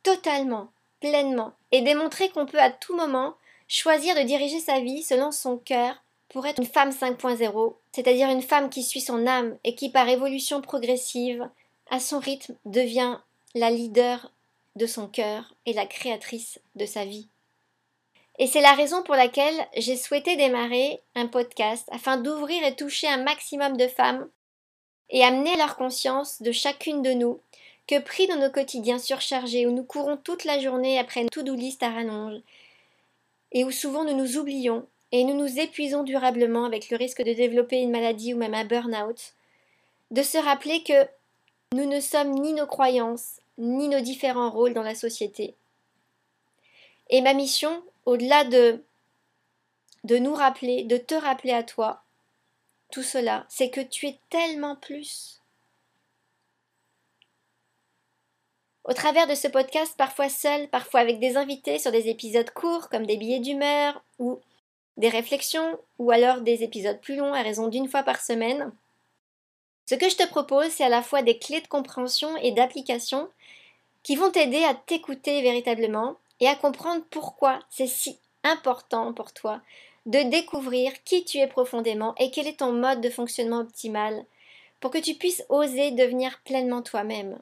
totalement, 0.08 0.72
pleinement, 1.02 1.52
et 1.74 1.82
démontrer 1.82 2.30
qu'on 2.30 2.46
peut 2.46 2.62
à 2.62 2.72
tout 2.72 2.96
moment 2.96 3.36
choisir 3.68 4.16
de 4.16 4.22
diriger 4.22 4.62
sa 4.62 4.80
vie 4.80 5.04
selon 5.04 5.32
son 5.32 5.58
cœur 5.58 6.02
pour 6.30 6.48
être 6.48 6.60
une 6.60 6.66
femme 6.66 6.92
5.0, 6.92 7.76
c'est-à-dire 7.92 8.30
une 8.30 8.42
femme 8.42 8.70
qui 8.70 8.84
suit 8.84 9.02
son 9.02 9.28
âme 9.28 9.58
et 9.66 9.76
qui 9.76 9.90
par 9.90 10.08
évolution 10.08 10.62
progressive, 10.62 11.50
à 11.90 12.00
son 12.00 12.20
rythme, 12.20 12.56
devient 12.64 13.18
la 13.54 13.70
leader 13.70 14.32
de 14.78 14.86
son 14.86 15.08
cœur 15.08 15.54
et 15.66 15.74
la 15.74 15.86
créatrice 15.86 16.60
de 16.78 16.86
sa 16.86 17.04
vie. 17.04 17.28
Et 18.40 18.48
c'est 18.48 18.62
la 18.62 18.76
raison 18.76 19.04
pour 19.04 19.16
laquelle 19.16 19.68
j'ai 19.76 19.98
souhaité 19.98 20.38
démarrer 20.38 21.02
un 21.16 21.28
podcast 21.28 21.86
afin 21.92 22.16
d'ouvrir 22.16 22.64
et 22.64 22.78
toucher 22.78 23.10
un 23.10 23.24
maximum 23.24 23.76
de 23.76 23.90
femmes 23.90 24.30
et 25.10 25.26
amener 25.26 25.58
leur 25.58 25.76
conscience 25.76 26.42
de 26.42 26.54
chacune 26.54 27.02
de 27.02 27.12
nous 27.12 27.42
que 27.88 28.00
pris 28.00 28.28
dans 28.28 28.36
nos 28.36 28.52
quotidiens 28.52 29.00
surchargés 29.00 29.66
où 29.66 29.72
nous 29.72 29.84
courons 29.84 30.18
toute 30.18 30.44
la 30.44 30.60
journée 30.60 31.00
après 31.00 31.22
une 31.22 31.30
to-do 31.30 31.56
list 31.56 31.82
à 31.84 31.90
rallonge, 31.90 32.42
et 33.54 33.64
où 33.64 33.72
souvent 33.72 34.04
nous 34.04 34.16
nous 34.16 34.38
oublions 34.38 34.86
et 35.14 35.24
nous 35.24 35.36
nous 35.36 35.60
épuisons 35.60 36.04
durablement 36.04 36.66
avec 36.66 36.90
le 36.90 36.98
risque 36.98 37.24
de 37.24 37.32
développer 37.32 37.78
une 37.78 37.92
maladie 37.92 38.34
ou 38.34 38.38
même 38.38 38.54
un 38.54 38.66
burn-out, 38.66 39.34
de 40.12 40.22
se 40.22 40.38
rappeler 40.38 40.84
que 40.84 41.08
nous 41.74 41.86
ne 41.86 42.02
sommes 42.02 42.32
ni 42.32 42.54
nos 42.54 42.68
croyances, 42.68 43.40
ni 43.58 43.88
nos 43.88 44.02
différents 44.02 44.52
rôles 44.52 44.74
dans 44.74 44.84
la 44.84 44.96
société. 44.96 45.56
Et 47.10 47.22
ma 47.22 47.34
mission, 47.34 47.82
au-delà 48.06 48.44
de, 48.44 48.84
de 50.04 50.18
nous 50.18 50.34
rappeler, 50.34 50.84
de 50.84 50.98
te 50.98 51.16
rappeler 51.16 51.54
à 51.54 51.64
toi, 51.64 52.04
tout 52.92 53.04
cela, 53.04 53.46
c'est 53.50 53.70
que 53.70 53.82
tu 53.82 54.08
es 54.08 54.20
tellement 54.30 54.76
plus 54.76 55.42
Au 58.88 58.94
travers 58.94 59.28
de 59.28 59.36
ce 59.36 59.50
podcast, 59.50 59.96
parfois 59.98 60.30
seul, 60.30 60.70
parfois 60.70 61.02
avec 61.02 61.20
des 61.20 61.36
invités 61.36 61.78
sur 61.78 61.92
des 61.92 62.08
épisodes 62.08 62.50
courts 62.52 62.88
comme 62.88 63.06
des 63.06 63.18
billets 63.18 63.42
d'humeur 63.42 64.02
ou 64.18 64.40
des 64.96 65.10
réflexions 65.10 65.78
ou 66.00 66.10
alors 66.10 66.40
des 66.40 66.64
épisodes 66.64 67.02
plus 67.02 67.18
longs 67.18 67.34
à 67.34 67.42
raison 67.42 67.68
d'une 67.68 67.90
fois 67.90 68.04
par 68.04 68.22
semaine. 68.22 68.72
Ce 69.90 69.96
que 69.96 70.10
je 70.10 70.16
te 70.16 70.26
propose, 70.26 70.70
c'est 70.70 70.86
à 70.86 70.90
la 70.90 71.02
fois 71.02 71.22
des 71.22 71.38
clés 71.38 71.60
de 71.60 71.68
compréhension 71.68 72.34
et 72.38 72.54
d'application 72.54 73.28
qui 74.04 74.16
vont 74.16 74.32
t'aider 74.32 74.64
à 74.64 74.74
t'écouter 74.74 75.42
véritablement 75.42 76.16
et 76.40 76.48
à 76.48 76.56
comprendre 76.56 77.04
pourquoi 77.10 77.60
c'est 77.70 77.88
si 77.88 78.18
important 78.46 79.12
pour 79.12 79.34
toi 79.34 79.60
de 80.06 80.30
découvrir 80.30 80.94
qui 81.04 81.26
tu 81.26 81.40
es 81.40 81.48
profondément 81.48 82.16
et 82.20 82.32
quel 82.32 82.48
est 82.48 82.60
ton 82.60 82.72
mode 82.72 83.02
de 83.02 83.10
fonctionnement 83.10 83.60
optimal 83.60 84.24
pour 84.80 84.92
que 84.92 84.98
tu 84.98 85.16
puisses 85.16 85.44
oser 85.50 85.92
devenir 85.92 86.40
pleinement 86.46 86.82
toi-même. 86.82 87.38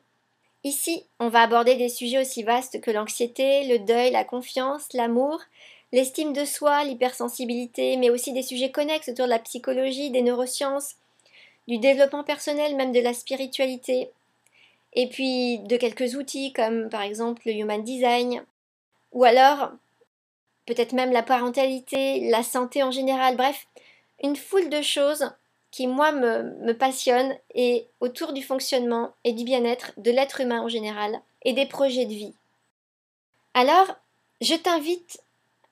Ici, 0.65 1.05
on 1.19 1.29
va 1.29 1.43
aborder 1.43 1.75
des 1.75 1.89
sujets 1.89 2.19
aussi 2.19 2.41
vastes 2.41 2.81
que 2.81 2.89
l'anxiété, 2.89 3.67
le 3.67 3.77
deuil, 3.77 4.09
la 4.09 4.23
confiance, 4.23 4.91
l'amour, 4.93 5.39
l'estime 5.91 6.33
de 6.33 6.43
soi, 6.43 6.83
l'hypersensibilité, 6.83 7.97
mais 7.97 8.09
aussi 8.09 8.33
des 8.33 8.41
sujets 8.41 8.71
connexes 8.71 9.09
autour 9.09 9.25
de 9.25 9.29
la 9.29 9.37
psychologie, 9.37 10.09
des 10.09 10.23
neurosciences, 10.23 10.95
du 11.67 11.77
développement 11.77 12.23
personnel, 12.23 12.75
même 12.75 12.91
de 12.91 12.99
la 12.99 13.13
spiritualité, 13.13 14.09
et 14.93 15.07
puis 15.07 15.59
de 15.59 15.77
quelques 15.77 16.15
outils 16.15 16.51
comme 16.51 16.89
par 16.89 17.03
exemple 17.03 17.43
le 17.45 17.53
human 17.53 17.83
design, 17.83 18.43
ou 19.11 19.23
alors 19.23 19.69
peut-être 20.65 20.93
même 20.93 21.11
la 21.11 21.21
parentalité, 21.21 22.27
la 22.31 22.41
santé 22.41 22.81
en 22.81 22.89
général, 22.89 23.37
bref, 23.37 23.67
une 24.23 24.35
foule 24.35 24.69
de 24.69 24.81
choses 24.81 25.29
qui, 25.75 25.87
moi, 25.87 26.13
me, 26.13 26.71
passionne 26.71 27.35
et 27.53 27.85
autour 27.99 28.31
du 28.31 28.41
fonctionnement 28.41 29.11
et 29.25 29.33
du 29.33 29.43
bien-être 29.43 29.91
de 29.97 30.09
l'être 30.09 30.39
humain 30.39 30.61
en 30.61 30.69
général 30.69 31.19
et 31.43 31.51
des 31.51 31.65
projets 31.65 32.05
de 32.05 32.13
vie. 32.13 32.33
Alors, 33.53 33.93
je 34.39 34.55
t'invite 34.55 35.19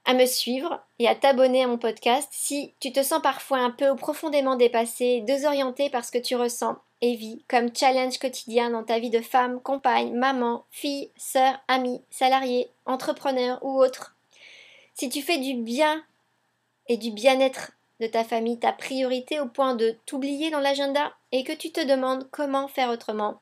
à 0.04 0.14
me 0.14 0.26
suivre 0.26 0.82
et 1.00 1.08
à 1.08 1.16
t'abonner 1.16 1.64
à 1.64 1.68
mon 1.68 1.78
podcast 1.78 2.28
si 2.34 2.74
tu 2.82 2.92
te 2.92 3.02
sens 3.02 3.22
parfois 3.22 3.60
un 3.60 3.72
peu 3.72 3.96
profondément 3.96 4.58
dépassé, 4.58 5.22
désorienté 5.22 5.90
par 5.90 6.04
ce 6.04 6.12
que 6.12 6.18
tu 6.18 6.36
ressens 6.36 6.76
et 7.00 7.16
vis 7.16 7.42
comme 7.48 7.74
challenge 7.74 8.18
quotidien 8.18 8.72
dans 8.72 8.84
ta 8.84 9.00
vie 9.00 9.10
de 9.10 9.22
femme, 9.22 9.62
compagne, 9.62 10.14
maman, 10.14 10.66
fille, 10.70 11.12
sœur, 11.16 11.62
amie, 11.70 12.02
salarié, 12.10 12.70
entrepreneur 12.86 13.58
ou 13.62 13.82
autre. 13.82 14.18
Si 14.96 15.08
tu 15.08 15.22
fais 15.22 15.38
du 15.38 15.54
bien 15.54 16.04
et 16.90 16.98
du 16.98 17.12
bien-être 17.12 17.72
ta 18.08 18.24
famille 18.24 18.60
ta 18.60 18.72
priorité 18.74 19.40
au 19.40 19.48
point 19.48 19.76
de 19.76 19.96
t'oublier 20.06 20.50
dans 20.50 20.60
l'agenda 20.60 21.14
et 21.32 21.44
que 21.44 21.54
tu 21.54 21.72
te 21.72 21.86
demandes 21.86 22.30
comment 22.32 22.68
faire 22.68 22.90
autrement. 22.90 23.42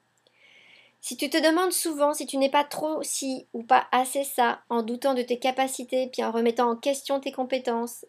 Si 1.01 1.17
tu 1.17 1.29
te 1.29 1.37
demandes 1.37 1.71
souvent 1.71 2.13
si 2.13 2.25
tu 2.25 2.37
n'es 2.37 2.49
pas 2.49 2.63
trop 2.63 3.01
si 3.03 3.47
ou 3.53 3.63
pas 3.63 3.87
assez 3.91 4.23
ça, 4.23 4.61
en 4.69 4.83
doutant 4.83 5.13
de 5.13 5.23
tes 5.23 5.39
capacités 5.39 6.07
puis 6.07 6.23
en 6.23 6.31
remettant 6.31 6.69
en 6.69 6.75
question 6.75 7.19
tes 7.19 7.31
compétences, 7.31 8.05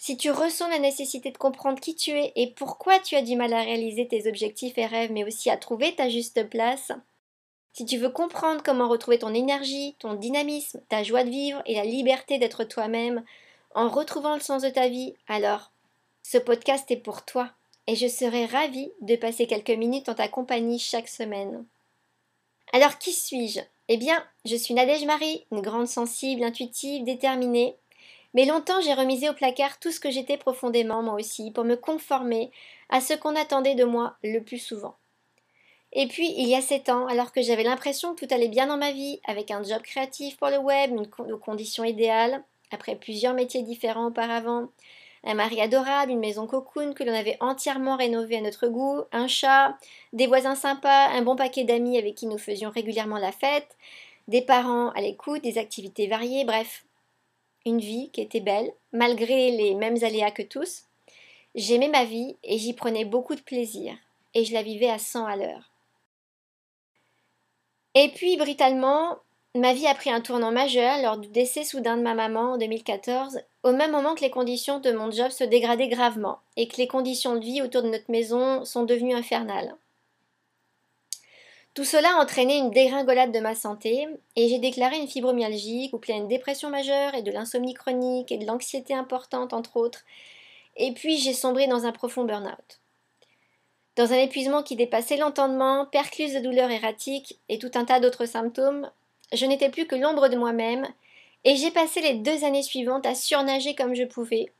Si 0.00 0.16
tu 0.16 0.30
ressens 0.30 0.68
la 0.68 0.78
nécessité 0.78 1.32
de 1.32 1.38
comprendre 1.38 1.80
qui 1.80 1.96
tu 1.96 2.12
es 2.12 2.32
et 2.36 2.52
pourquoi 2.54 3.00
tu 3.00 3.16
as 3.16 3.22
du 3.22 3.34
mal 3.34 3.52
à 3.52 3.62
réaliser 3.62 4.06
tes 4.06 4.28
objectifs 4.28 4.78
et 4.78 4.86
rêves, 4.86 5.10
mais 5.12 5.24
aussi 5.24 5.50
à 5.50 5.56
trouver 5.56 5.94
ta 5.96 6.08
juste 6.08 6.48
place, 6.48 6.92
si 7.72 7.84
tu 7.84 7.96
veux 7.96 8.08
comprendre 8.08 8.62
comment 8.64 8.88
retrouver 8.88 9.18
ton 9.18 9.34
énergie, 9.34 9.96
ton 9.98 10.14
dynamisme, 10.14 10.80
ta 10.88 11.02
joie 11.02 11.24
de 11.24 11.30
vivre 11.30 11.62
et 11.66 11.74
la 11.74 11.84
liberté 11.84 12.38
d'être 12.38 12.64
toi-même 12.64 13.24
en 13.78 13.88
retrouvant 13.88 14.34
le 14.34 14.40
sens 14.40 14.62
de 14.62 14.70
ta 14.70 14.88
vie, 14.88 15.14
alors 15.28 15.70
ce 16.24 16.36
podcast 16.36 16.90
est 16.90 16.96
pour 16.96 17.24
toi 17.24 17.52
et 17.86 17.94
je 17.94 18.08
serai 18.08 18.44
ravie 18.44 18.90
de 19.02 19.14
passer 19.14 19.46
quelques 19.46 19.70
minutes 19.70 20.08
en 20.08 20.14
ta 20.14 20.26
compagnie 20.26 20.80
chaque 20.80 21.06
semaine. 21.06 21.64
Alors 22.72 22.98
qui 22.98 23.12
suis-je? 23.12 23.60
Eh 23.86 23.96
bien, 23.96 24.20
je 24.44 24.56
suis 24.56 24.74
Nadège 24.74 25.04
Marie, 25.04 25.46
une 25.52 25.60
grande 25.60 25.86
sensible, 25.86 26.42
intuitive, 26.42 27.04
déterminée. 27.04 27.76
Mais 28.34 28.46
longtemps 28.46 28.80
j'ai 28.80 28.94
remisé 28.94 29.30
au 29.30 29.32
placard 29.32 29.78
tout 29.78 29.92
ce 29.92 30.00
que 30.00 30.10
j'étais 30.10 30.38
profondément 30.38 31.04
moi 31.04 31.14
aussi, 31.14 31.52
pour 31.52 31.62
me 31.62 31.76
conformer 31.76 32.50
à 32.88 33.00
ce 33.00 33.14
qu'on 33.14 33.36
attendait 33.36 33.76
de 33.76 33.84
moi 33.84 34.16
le 34.24 34.40
plus 34.40 34.58
souvent. 34.58 34.96
Et 35.92 36.08
puis, 36.08 36.34
il 36.36 36.48
y 36.48 36.56
a 36.56 36.60
sept 36.60 36.88
ans, 36.88 37.06
alors 37.06 37.30
que 37.30 37.42
j'avais 37.42 37.62
l'impression 37.62 38.14
que 38.14 38.26
tout 38.26 38.34
allait 38.34 38.48
bien 38.48 38.66
dans 38.66 38.76
ma 38.76 38.90
vie, 38.90 39.20
avec 39.24 39.52
un 39.52 39.62
job 39.62 39.82
créatif 39.82 40.36
pour 40.36 40.48
le 40.48 40.58
web, 40.58 40.90
une 40.90 41.38
condition 41.38 41.84
idéale, 41.84 42.44
après 42.70 42.96
plusieurs 42.96 43.34
métiers 43.34 43.62
différents 43.62 44.06
auparavant, 44.06 44.68
un 45.24 45.34
mari 45.34 45.60
adorable, 45.60 46.12
une 46.12 46.20
maison 46.20 46.46
cocoon 46.46 46.94
que 46.94 47.04
l'on 47.04 47.14
avait 47.14 47.36
entièrement 47.40 47.96
rénovée 47.96 48.36
à 48.36 48.40
notre 48.40 48.68
goût, 48.68 49.02
un 49.12 49.26
chat, 49.26 49.76
des 50.12 50.26
voisins 50.26 50.54
sympas, 50.54 51.08
un 51.08 51.22
bon 51.22 51.36
paquet 51.36 51.64
d'amis 51.64 51.98
avec 51.98 52.14
qui 52.14 52.26
nous 52.26 52.38
faisions 52.38 52.70
régulièrement 52.70 53.18
la 53.18 53.32
fête, 53.32 53.76
des 54.28 54.42
parents 54.42 54.90
à 54.90 55.00
l'écoute, 55.00 55.42
des 55.42 55.58
activités 55.58 56.06
variées, 56.06 56.44
bref, 56.44 56.84
une 57.66 57.80
vie 57.80 58.10
qui 58.10 58.20
était 58.20 58.40
belle, 58.40 58.72
malgré 58.92 59.50
les 59.50 59.74
mêmes 59.74 60.02
aléas 60.02 60.30
que 60.30 60.42
tous. 60.42 60.84
J'aimais 61.54 61.88
ma 61.88 62.04
vie 62.04 62.36
et 62.44 62.58
j'y 62.58 62.72
prenais 62.72 63.04
beaucoup 63.04 63.34
de 63.34 63.40
plaisir, 63.40 63.94
et 64.34 64.44
je 64.44 64.54
la 64.54 64.62
vivais 64.62 64.90
à 64.90 64.98
100 64.98 65.26
à 65.26 65.36
l'heure. 65.36 65.70
Et 67.94 68.10
puis, 68.10 68.36
brutalement, 68.36 69.18
Ma 69.58 69.72
vie 69.72 69.88
a 69.88 69.94
pris 69.96 70.10
un 70.10 70.20
tournant 70.20 70.52
majeur 70.52 71.02
lors 71.02 71.16
du 71.16 71.26
décès 71.26 71.64
soudain 71.64 71.96
de 71.96 72.02
ma 72.02 72.14
maman 72.14 72.52
en 72.52 72.58
2014, 72.58 73.40
au 73.64 73.72
même 73.72 73.90
moment 73.90 74.14
que 74.14 74.20
les 74.20 74.30
conditions 74.30 74.78
de 74.78 74.92
mon 74.92 75.10
job 75.10 75.30
se 75.32 75.42
dégradaient 75.42 75.88
gravement 75.88 76.38
et 76.56 76.68
que 76.68 76.76
les 76.76 76.86
conditions 76.86 77.34
de 77.34 77.40
vie 77.40 77.60
autour 77.60 77.82
de 77.82 77.88
notre 77.88 78.08
maison 78.08 78.64
sont 78.64 78.84
devenues 78.84 79.16
infernales. 79.16 79.74
Tout 81.74 81.82
cela 81.82 82.10
a 82.10 82.22
entraîné 82.22 82.56
une 82.56 82.70
dégringolade 82.70 83.32
de 83.32 83.40
ma 83.40 83.56
santé 83.56 84.06
et 84.36 84.48
j'ai 84.48 84.60
déclaré 84.60 84.96
une 84.96 85.08
fibromyalgie 85.08 85.90
couplée 85.90 86.14
à 86.14 86.18
une 86.18 86.28
dépression 86.28 86.70
majeure 86.70 87.16
et 87.16 87.22
de 87.22 87.32
l'insomnie 87.32 87.74
chronique 87.74 88.30
et 88.30 88.38
de 88.38 88.46
l'anxiété 88.46 88.94
importante 88.94 89.52
entre 89.52 89.76
autres. 89.76 90.04
Et 90.76 90.92
puis 90.92 91.16
j'ai 91.16 91.32
sombré 91.32 91.66
dans 91.66 91.84
un 91.84 91.90
profond 91.90 92.22
burn-out. 92.22 92.80
Dans 93.96 94.12
un 94.12 94.18
épuisement 94.18 94.62
qui 94.62 94.76
dépassait 94.76 95.16
l'entendement, 95.16 95.84
percluse 95.84 96.34
de 96.34 96.38
douleurs 96.38 96.70
erratiques 96.70 97.40
et 97.48 97.58
tout 97.58 97.72
un 97.74 97.84
tas 97.84 97.98
d'autres 97.98 98.26
symptômes, 98.26 98.88
je 99.32 99.46
n'étais 99.46 99.70
plus 99.70 99.86
que 99.86 99.96
l'ombre 99.96 100.28
de 100.28 100.36
moi-même, 100.36 100.86
et 101.44 101.56
j'ai 101.56 101.70
passé 101.70 102.00
les 102.00 102.14
deux 102.14 102.44
années 102.44 102.62
suivantes 102.62 103.06
à 103.06 103.14
surnager 103.14 103.74
comme 103.74 103.94
je 103.94 104.04
pouvais, 104.04 104.50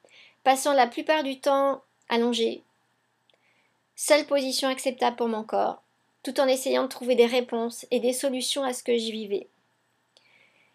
passant 0.44 0.72
la 0.72 0.86
plupart 0.86 1.22
du 1.22 1.40
temps 1.40 1.82
allongée. 2.08 2.62
Seule 3.96 4.26
position 4.26 4.68
acceptable 4.68 5.16
pour 5.16 5.28
mon 5.28 5.42
corps, 5.42 5.82
tout 6.22 6.40
en 6.40 6.46
essayant 6.46 6.84
de 6.84 6.88
trouver 6.88 7.14
des 7.14 7.26
réponses 7.26 7.86
et 7.90 8.00
des 8.00 8.12
solutions 8.12 8.62
à 8.62 8.72
ce 8.72 8.82
que 8.82 8.96
j'y 8.96 9.12
vivais. 9.12 9.48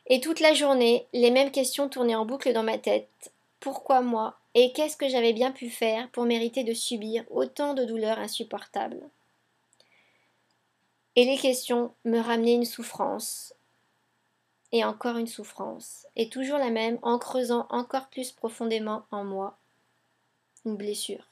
Et 0.08 0.20
toute 0.20 0.42
la 0.42 0.54
journée, 0.54 1.08
les 1.14 1.32
mêmes 1.32 1.52
questions 1.52 1.88
tournaient 1.88 2.16
en 2.16 2.26
boucle 2.26 2.52
dans 2.52 2.64
ma 2.64 2.78
tête. 2.78 3.32
Pourquoi 3.62 4.02
moi? 4.02 4.38
Et 4.56 4.74
qu'est-ce 4.74 4.98
que 4.98 5.08
j'avais 5.08 5.34
bien 5.34 5.52
pu 5.52 5.70
faire 5.70 6.10
pour 6.10 6.26
mériter 6.26 6.64
de 6.64 6.74
subir 6.74 7.24
autant 7.32 7.74
de 7.74 7.86
douleurs 7.86 8.20
insupportables? 8.20 9.02
Et 11.16 11.26
les 11.26 11.38
questions 11.38 11.94
me 12.04 12.20
ramenaient 12.20 12.56
une 12.56 12.66
souffrance, 12.66 13.53
et 14.74 14.84
encore 14.84 15.18
une 15.18 15.28
souffrance, 15.28 16.08
et 16.16 16.30
toujours 16.30 16.58
la 16.58 16.72
même 16.72 16.98
en 17.04 17.20
creusant 17.20 17.68
encore 17.70 18.08
plus 18.08 18.32
profondément 18.32 19.04
en 19.12 19.24
moi 19.24 19.58
une 20.66 20.76
blessure. 20.76 21.24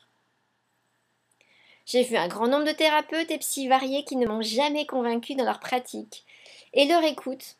J'ai 1.88 2.04
vu 2.04 2.16
un 2.16 2.28
grand 2.28 2.48
nombre 2.48 2.66
de 2.66 2.72
thérapeutes 2.72 3.32
et 3.32 3.40
psy 3.40 3.68
variés 3.68 4.06
qui 4.06 4.16
ne 4.16 4.28
m'ont 4.28 4.44
jamais 4.44 4.86
convaincu 4.86 5.34
dans 5.34 5.44
leur 5.44 5.60
pratique 5.60 6.24
et 6.74 6.86
leur 6.86 7.04
écoute. 7.04 7.56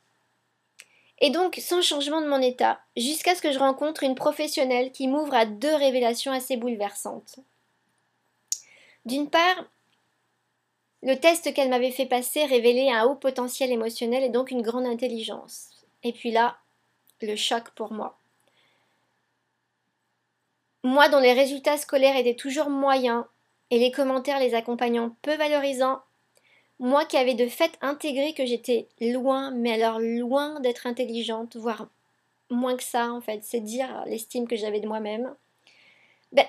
Et 1.20 1.32
donc 1.32 1.56
sans 1.60 1.82
changement 1.82 2.22
de 2.22 2.28
mon 2.28 2.42
état, 2.42 2.80
jusqu'à 2.96 3.34
ce 3.34 3.42
que 3.42 3.52
je 3.52 3.60
rencontre 3.60 4.04
une 4.04 4.16
professionnelle 4.16 4.92
qui 4.92 5.08
m'ouvre 5.08 5.34
à 5.34 5.46
deux 5.46 5.76
révélations 5.76 6.32
assez 6.32 6.58
bouleversantes. 6.58 7.40
D'une 9.06 9.32
part, 9.32 9.66
le 11.04 11.16
test 11.16 11.54
qu'elle 11.54 11.70
m'avait 11.70 11.92
fait 11.92 12.06
passer 12.06 12.46
révélait 12.46 12.92
un 12.92 13.06
haut 13.06 13.16
potentiel 13.16 13.72
émotionnel 13.72 14.24
et 14.24 14.30
donc 14.30 14.52
une 14.52 14.62
grande 14.62 14.86
intelligence. 14.86 15.70
Et 16.04 16.14
puis 16.14 16.32
là, 16.32 16.58
le 17.22 17.36
choc 17.36 17.70
pour 17.72 17.92
moi. 17.92 18.18
Moi 20.84 21.10
dont 21.10 21.20
les 21.20 21.34
résultats 21.34 21.78
scolaires 21.78 22.18
étaient 22.18 22.36
toujours 22.36 22.70
moyens 22.70 23.24
et 23.70 23.80
les 23.80 23.92
commentaires 23.92 24.40
les 24.40 24.54
accompagnant 24.54 25.16
peu 25.22 25.36
valorisants, 25.36 26.02
moi 26.80 27.06
qui 27.06 27.18
avais 27.18 27.36
de 27.36 27.48
fait 27.48 27.78
intégré 27.82 28.34
que 28.34 28.46
j'étais 28.46 28.88
loin, 29.00 29.52
mais 29.52 29.74
alors 29.74 30.00
loin 30.00 30.60
d'être 30.60 30.88
intelligente, 30.88 31.56
voire 31.56 31.88
moins 32.50 32.76
que 32.76 32.84
ça 32.84 33.12
en 33.12 33.22
fait, 33.22 33.44
c'est 33.44 33.60
dire 33.60 34.04
l'estime 34.08 34.48
que 34.48 34.56
j'avais 34.56 34.80
de 34.80 34.88
moi-même, 34.88 35.34
ben 36.32 36.46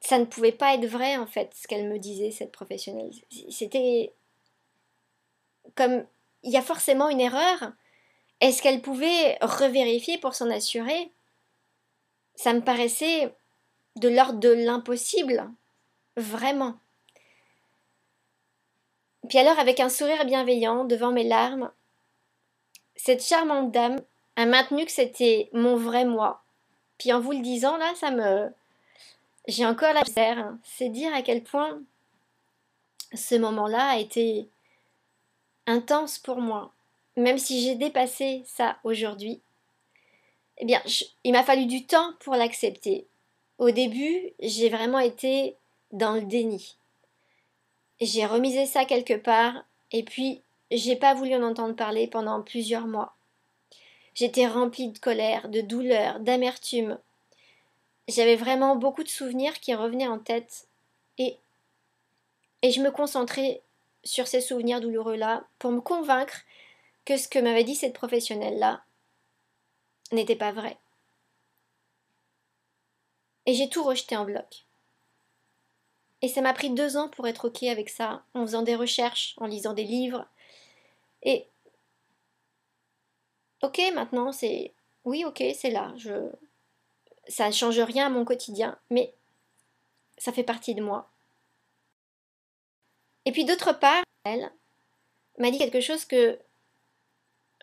ça 0.00 0.18
ne 0.18 0.24
pouvait 0.24 0.52
pas 0.52 0.74
être 0.74 0.86
vrai 0.86 1.16
en 1.16 1.26
fait 1.26 1.54
ce 1.54 1.68
qu'elle 1.68 1.88
me 1.88 1.98
disait 1.98 2.30
cette 2.30 2.52
professionnelle. 2.52 3.10
C'était 3.50 4.12
comme 5.74 6.04
il 6.42 6.52
y 6.52 6.56
a 6.56 6.62
forcément 6.62 7.08
une 7.08 7.20
erreur, 7.20 7.72
est-ce 8.40 8.62
qu'elle 8.62 8.80
pouvait 8.80 9.36
revérifier 9.42 10.18
pour 10.18 10.34
s'en 10.34 10.50
assurer? 10.50 11.12
Ça 12.34 12.54
me 12.54 12.62
paraissait 12.62 13.34
de 13.96 14.08
l'ordre 14.08 14.40
de 14.40 14.48
l'impossible. 14.48 15.50
Vraiment. 16.16 16.78
Puis 19.28 19.38
alors, 19.38 19.58
avec 19.58 19.80
un 19.80 19.90
sourire 19.90 20.24
bienveillant, 20.24 20.84
devant 20.84 21.12
mes 21.12 21.24
larmes, 21.24 21.70
cette 22.96 23.22
charmante 23.22 23.70
dame 23.70 24.00
a 24.36 24.46
maintenu 24.46 24.86
que 24.86 24.92
c'était 24.92 25.50
mon 25.52 25.76
vrai 25.76 26.04
moi. 26.04 26.42
Puis 26.98 27.12
en 27.12 27.20
vous 27.20 27.32
le 27.32 27.40
disant, 27.40 27.76
là, 27.76 27.92
ça 27.94 28.10
me... 28.10 28.50
J'ai 29.48 29.66
encore 29.66 29.92
la 29.92 30.02
misère. 30.02 30.56
C'est 30.62 30.88
dire 30.88 31.14
à 31.14 31.22
quel 31.22 31.42
point 31.42 31.80
ce 33.14 33.34
moment-là 33.34 33.90
a 33.90 33.98
été 33.98 34.48
intense 35.66 36.18
pour 36.18 36.40
moi 36.40 36.72
même 37.16 37.38
si 37.38 37.60
j'ai 37.60 37.74
dépassé 37.74 38.42
ça 38.46 38.78
aujourd'hui, 38.84 39.40
eh 40.58 40.64
bien, 40.64 40.82
il 41.24 41.32
m'a 41.32 41.42
fallu 41.42 41.66
du 41.66 41.86
temps 41.86 42.12
pour 42.20 42.34
l'accepter. 42.34 43.06
Au 43.58 43.70
début, 43.70 44.32
j'ai 44.40 44.68
vraiment 44.68 44.98
été 44.98 45.56
dans 45.92 46.14
le 46.14 46.22
déni. 46.22 46.76
J'ai 48.00 48.26
remisé 48.26 48.66
ça 48.66 48.84
quelque 48.84 49.16
part, 49.16 49.64
et 49.92 50.02
puis 50.02 50.42
j'ai 50.70 50.96
pas 50.96 51.14
voulu 51.14 51.34
en 51.34 51.42
entendre 51.42 51.74
parler 51.74 52.06
pendant 52.06 52.42
plusieurs 52.42 52.86
mois. 52.86 53.14
J'étais 54.14 54.46
remplie 54.46 54.88
de 54.88 54.98
colère, 54.98 55.48
de 55.48 55.60
douleur, 55.60 56.20
d'amertume. 56.20 56.98
J'avais 58.08 58.36
vraiment 58.36 58.76
beaucoup 58.76 59.04
de 59.04 59.08
souvenirs 59.08 59.60
qui 59.60 59.74
revenaient 59.74 60.08
en 60.08 60.18
tête, 60.18 60.66
et, 61.18 61.38
et 62.62 62.72
je 62.72 62.80
me 62.80 62.90
concentrais 62.90 63.62
sur 64.02 64.26
ces 64.26 64.40
souvenirs 64.40 64.80
douloureux-là 64.80 65.44
pour 65.58 65.70
me 65.70 65.80
convaincre 65.80 66.42
que 67.04 67.16
ce 67.16 67.28
que 67.28 67.38
m'avait 67.38 67.64
dit 67.64 67.74
cette 67.74 67.94
professionnelle-là 67.94 68.82
n'était 70.12 70.36
pas 70.36 70.52
vrai. 70.52 70.78
Et 73.46 73.54
j'ai 73.54 73.68
tout 73.68 73.82
rejeté 73.82 74.16
en 74.16 74.24
bloc. 74.24 74.64
Et 76.22 76.28
ça 76.28 76.42
m'a 76.42 76.52
pris 76.52 76.70
deux 76.70 76.96
ans 76.96 77.08
pour 77.08 77.26
être 77.26 77.48
OK 77.48 77.62
avec 77.62 77.88
ça, 77.88 78.22
en 78.34 78.42
faisant 78.42 78.62
des 78.62 78.74
recherches, 78.74 79.34
en 79.38 79.46
lisant 79.46 79.72
des 79.72 79.84
livres. 79.84 80.26
Et 81.22 81.46
OK, 83.62 83.80
maintenant 83.94 84.32
c'est 84.32 84.72
oui, 85.04 85.24
OK, 85.24 85.42
c'est 85.54 85.70
là. 85.70 85.92
Je 85.96 86.30
ça 87.30 87.46
ne 87.46 87.52
change 87.52 87.78
rien 87.80 88.06
à 88.06 88.10
mon 88.10 88.24
quotidien, 88.24 88.76
mais 88.90 89.14
ça 90.18 90.32
fait 90.32 90.42
partie 90.42 90.74
de 90.74 90.82
moi. 90.82 91.08
Et 93.24 93.32
puis 93.32 93.44
d'autre 93.44 93.72
part, 93.72 94.02
elle 94.24 94.50
m'a 95.38 95.50
dit 95.50 95.58
quelque 95.58 95.80
chose 95.80 96.04
que 96.04 96.38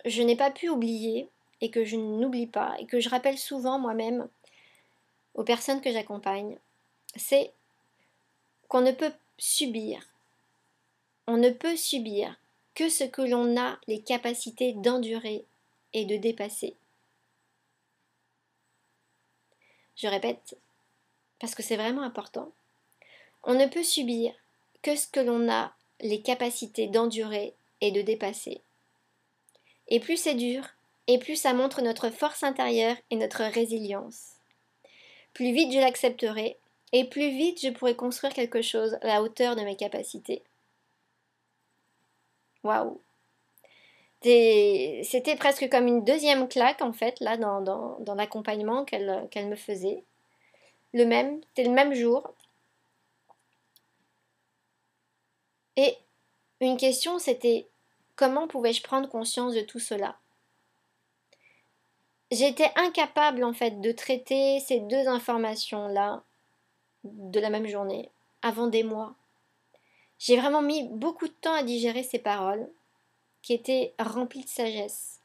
je 0.05 0.21
n'ai 0.23 0.35
pas 0.35 0.51
pu 0.51 0.69
oublier 0.69 1.29
et 1.61 1.69
que 1.69 1.83
je 1.83 1.97
n'oublie 1.97 2.47
pas 2.47 2.75
et 2.79 2.85
que 2.85 2.99
je 2.99 3.09
rappelle 3.09 3.37
souvent 3.37 3.77
moi-même 3.77 4.27
aux 5.35 5.43
personnes 5.43 5.81
que 5.81 5.91
j'accompagne, 5.91 6.57
c'est 7.15 7.51
qu'on 8.69 8.81
ne 8.81 8.91
peut 8.91 9.11
subir, 9.37 10.01
on 11.27 11.37
ne 11.37 11.49
peut 11.49 11.75
subir 11.75 12.35
que 12.73 12.89
ce 12.89 13.03
que 13.03 13.21
l'on 13.21 13.59
a 13.59 13.77
les 13.87 14.01
capacités 14.01 14.73
d'endurer 14.73 15.45
et 15.93 16.05
de 16.05 16.15
dépasser. 16.15 16.75
Je 19.97 20.07
répète, 20.07 20.55
parce 21.39 21.55
que 21.55 21.63
c'est 21.63 21.75
vraiment 21.75 22.03
important, 22.03 22.51
on 23.43 23.55
ne 23.55 23.65
peut 23.65 23.83
subir 23.83 24.33
que 24.83 24.95
ce 24.95 25.07
que 25.07 25.19
l'on 25.19 25.49
a 25.51 25.73
les 26.01 26.21
capacités 26.21 26.87
d'endurer 26.87 27.55
et 27.81 27.91
de 27.91 28.01
dépasser. 28.01 28.61
Et 29.87 29.99
plus 29.99 30.17
c'est 30.17 30.35
dur, 30.35 30.67
et 31.07 31.17
plus 31.17 31.35
ça 31.35 31.53
montre 31.53 31.81
notre 31.81 32.11
force 32.11 32.43
intérieure 32.43 32.97
et 33.09 33.15
notre 33.15 33.43
résilience. 33.43 34.33
Plus 35.33 35.51
vite 35.51 35.71
je 35.71 35.79
l'accepterai, 35.79 36.57
et 36.93 37.05
plus 37.05 37.29
vite 37.29 37.61
je 37.61 37.69
pourrai 37.69 37.95
construire 37.95 38.33
quelque 38.33 38.61
chose 38.61 38.97
à 39.01 39.07
la 39.07 39.23
hauteur 39.23 39.55
de 39.55 39.61
mes 39.61 39.75
capacités. 39.75 40.43
Waouh 42.63 43.01
C'était 45.03 45.35
presque 45.37 45.69
comme 45.69 45.87
une 45.87 46.03
deuxième 46.03 46.49
claque, 46.49 46.81
en 46.81 46.91
fait, 46.91 47.19
là, 47.21 47.37
dans, 47.37 48.15
l'accompagnement 48.15 48.83
qu'elle 48.83 49.47
me 49.47 49.55
faisait. 49.55 50.03
Le 50.93 51.05
même, 51.05 51.41
c'était 51.47 51.69
le 51.69 51.73
même 51.73 51.93
jour. 51.93 52.33
Et 55.77 55.95
une 56.59 56.77
question, 56.77 57.19
c'était 57.19 57.67
comment 58.15 58.47
pouvais-je 58.47 58.81
prendre 58.81 59.07
conscience 59.07 59.53
de 59.53 59.61
tout 59.61 59.79
cela? 59.79 60.17
J'étais 62.31 62.71
incapable, 62.75 63.45
en 63.45 63.53
fait, 63.53 63.79
de 63.79 63.91
traiter 63.93 64.59
ces 64.59 64.81
deux 64.81 65.07
informations-là 65.07 66.23
de 67.05 67.39
la 67.39 67.49
même 67.49 67.67
journée, 67.67 68.11
avant 68.41 68.67
des 68.67 68.83
mois. 68.83 69.15
J'ai 70.19 70.35
vraiment 70.35 70.61
mis 70.61 70.89
beaucoup 70.89 71.27
de 71.27 71.33
temps 71.33 71.53
à 71.53 71.63
digérer 71.63 72.03
ces 72.03 72.19
paroles, 72.19 72.69
qui 73.47 73.53
étaient 73.53 73.93
remplies 73.97 74.43
de 74.43 74.49
sagesse. 74.49 75.21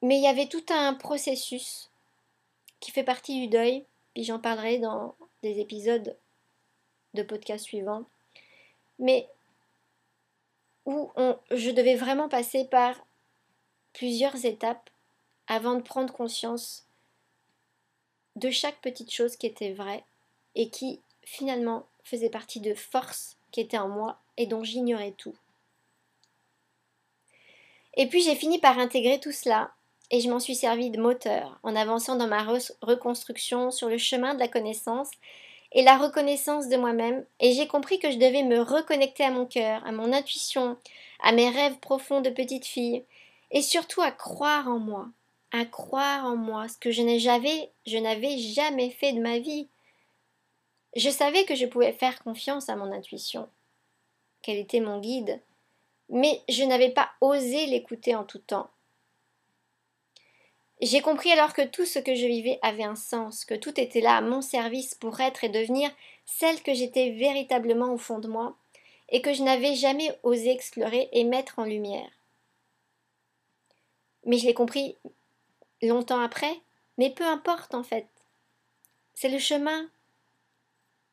Mais 0.00 0.16
il 0.16 0.22
y 0.22 0.28
avait 0.28 0.48
tout 0.48 0.64
un 0.70 0.94
processus 0.94 1.90
qui 2.80 2.90
fait 2.90 3.04
partie 3.04 3.38
du 3.38 3.48
deuil, 3.48 3.84
puis 4.14 4.24
j'en 4.24 4.38
parlerai 4.38 4.78
dans 4.78 5.14
des 5.42 5.60
épisodes 5.60 6.16
de 7.12 7.22
podcast 7.22 7.66
suivants, 7.66 8.06
mais 8.98 9.28
où 10.86 11.10
je 11.50 11.70
devais 11.70 11.96
vraiment 11.96 12.30
passer 12.30 12.64
par 12.64 12.98
plusieurs 13.92 14.46
étapes 14.46 14.88
avant 15.48 15.74
de 15.74 15.82
prendre 15.82 16.14
conscience 16.14 16.86
de 18.36 18.50
chaque 18.50 18.80
petite 18.80 19.12
chose 19.12 19.36
qui 19.36 19.46
était 19.46 19.74
vraie 19.74 20.04
et 20.54 20.70
qui 20.70 21.02
finalement 21.24 21.84
faisait 22.04 22.30
partie 22.30 22.60
de 22.60 22.72
forces 22.72 23.36
qui 23.50 23.60
étaient 23.60 23.76
en 23.76 23.90
moi 23.90 24.18
et 24.38 24.46
dont 24.46 24.64
j'ignorais 24.64 25.12
tout. 25.12 25.36
Et 27.96 28.06
puis 28.06 28.22
j'ai 28.22 28.34
fini 28.34 28.58
par 28.58 28.78
intégrer 28.78 29.20
tout 29.20 29.32
cela 29.32 29.72
et 30.10 30.20
je 30.20 30.30
m'en 30.30 30.38
suis 30.38 30.54
servi 30.54 30.90
de 30.90 31.00
moteur 31.00 31.58
en 31.62 31.74
avançant 31.74 32.16
dans 32.16 32.28
ma 32.28 32.44
reconstruction 32.82 33.70
sur 33.70 33.88
le 33.88 33.98
chemin 33.98 34.34
de 34.34 34.38
la 34.38 34.48
connaissance 34.48 35.10
et 35.72 35.82
la 35.82 35.96
reconnaissance 35.96 36.68
de 36.68 36.76
moi-même 36.76 37.24
et 37.40 37.52
j'ai 37.52 37.66
compris 37.66 37.98
que 37.98 38.10
je 38.10 38.18
devais 38.18 38.42
me 38.42 38.60
reconnecter 38.60 39.24
à 39.24 39.30
mon 39.30 39.46
cœur, 39.46 39.84
à 39.86 39.92
mon 39.92 40.12
intuition, 40.12 40.76
à 41.20 41.32
mes 41.32 41.48
rêves 41.48 41.78
profonds 41.78 42.20
de 42.20 42.30
petite 42.30 42.66
fille 42.66 43.04
et 43.50 43.62
surtout 43.62 44.02
à 44.02 44.10
croire 44.10 44.68
en 44.68 44.78
moi, 44.78 45.08
à 45.52 45.64
croire 45.64 46.26
en 46.26 46.36
moi, 46.36 46.68
ce 46.68 46.76
que 46.78 46.90
je 46.90 47.02
je 47.02 47.98
n'avais 47.98 48.38
jamais 48.38 48.90
fait 48.90 49.12
de 49.12 49.20
ma 49.20 49.38
vie. 49.38 49.68
Je 50.94 51.10
savais 51.10 51.44
que 51.44 51.54
je 51.54 51.66
pouvais 51.66 51.92
faire 51.92 52.22
confiance 52.22 52.68
à 52.68 52.76
mon 52.76 52.92
intuition, 52.92 53.48
qu'elle 54.42 54.58
était 54.58 54.80
mon 54.80 55.00
guide, 55.00 55.40
mais 56.08 56.40
je 56.48 56.64
n'avais 56.64 56.90
pas 56.90 57.10
osé 57.20 57.66
l'écouter 57.66 58.14
en 58.14 58.24
tout 58.24 58.38
temps. 58.38 58.70
J'ai 60.82 61.00
compris 61.00 61.32
alors 61.32 61.54
que 61.54 61.62
tout 61.62 61.86
ce 61.86 61.98
que 61.98 62.14
je 62.14 62.26
vivais 62.26 62.58
avait 62.62 62.84
un 62.84 62.96
sens, 62.96 63.44
que 63.44 63.54
tout 63.54 63.80
était 63.80 64.02
là 64.02 64.16
à 64.16 64.20
mon 64.20 64.42
service 64.42 64.94
pour 64.94 65.20
être 65.20 65.42
et 65.44 65.48
devenir 65.48 65.90
celle 66.26 66.62
que 66.62 66.74
j'étais 66.74 67.10
véritablement 67.10 67.92
au 67.92 67.98
fond 67.98 68.18
de 68.18 68.28
moi, 68.28 68.56
et 69.08 69.22
que 69.22 69.32
je 69.32 69.42
n'avais 69.42 69.74
jamais 69.74 70.18
osé 70.22 70.50
explorer 70.50 71.08
et 71.12 71.24
mettre 71.24 71.58
en 71.58 71.64
lumière. 71.64 72.10
Mais 74.24 74.38
je 74.38 74.46
l'ai 74.46 74.54
compris 74.54 74.96
longtemps 75.80 76.20
après, 76.20 76.60
mais 76.98 77.10
peu 77.10 77.24
importe 77.24 77.74
en 77.74 77.82
fait. 77.82 78.08
C'est 79.14 79.28
le 79.28 79.38
chemin 79.38 79.88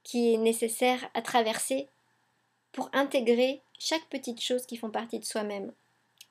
qui 0.04 0.34
est 0.34 0.38
nécessaire 0.38 1.10
à 1.14 1.22
traverser 1.22 1.88
pour 2.74 2.90
intégrer 2.92 3.62
chaque 3.80 4.08
petite 4.10 4.42
chose 4.42 4.66
qui 4.66 4.76
font 4.76 4.90
partie 4.90 5.20
de 5.20 5.26
soi-même, 5.26 5.72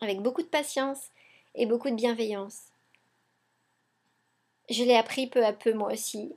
avec 0.00 0.20
beaucoup 0.20 0.42
de 0.42 0.48
patience 0.48 1.11
et 1.55 1.66
beaucoup 1.66 1.90
de 1.90 1.96
bienveillance. 1.96 2.64
Je 4.68 4.85
l'ai 4.85 4.96
appris 4.96 5.26
peu 5.26 5.44
à 5.44 5.52
peu 5.52 5.72
moi 5.72 5.92
aussi, 5.92 6.35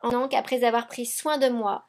en 0.00 0.10
tant 0.10 0.28
qu'après 0.28 0.64
avoir 0.64 0.86
pris 0.86 1.06
soin 1.06 1.38
de 1.38 1.48
moi, 1.48 1.88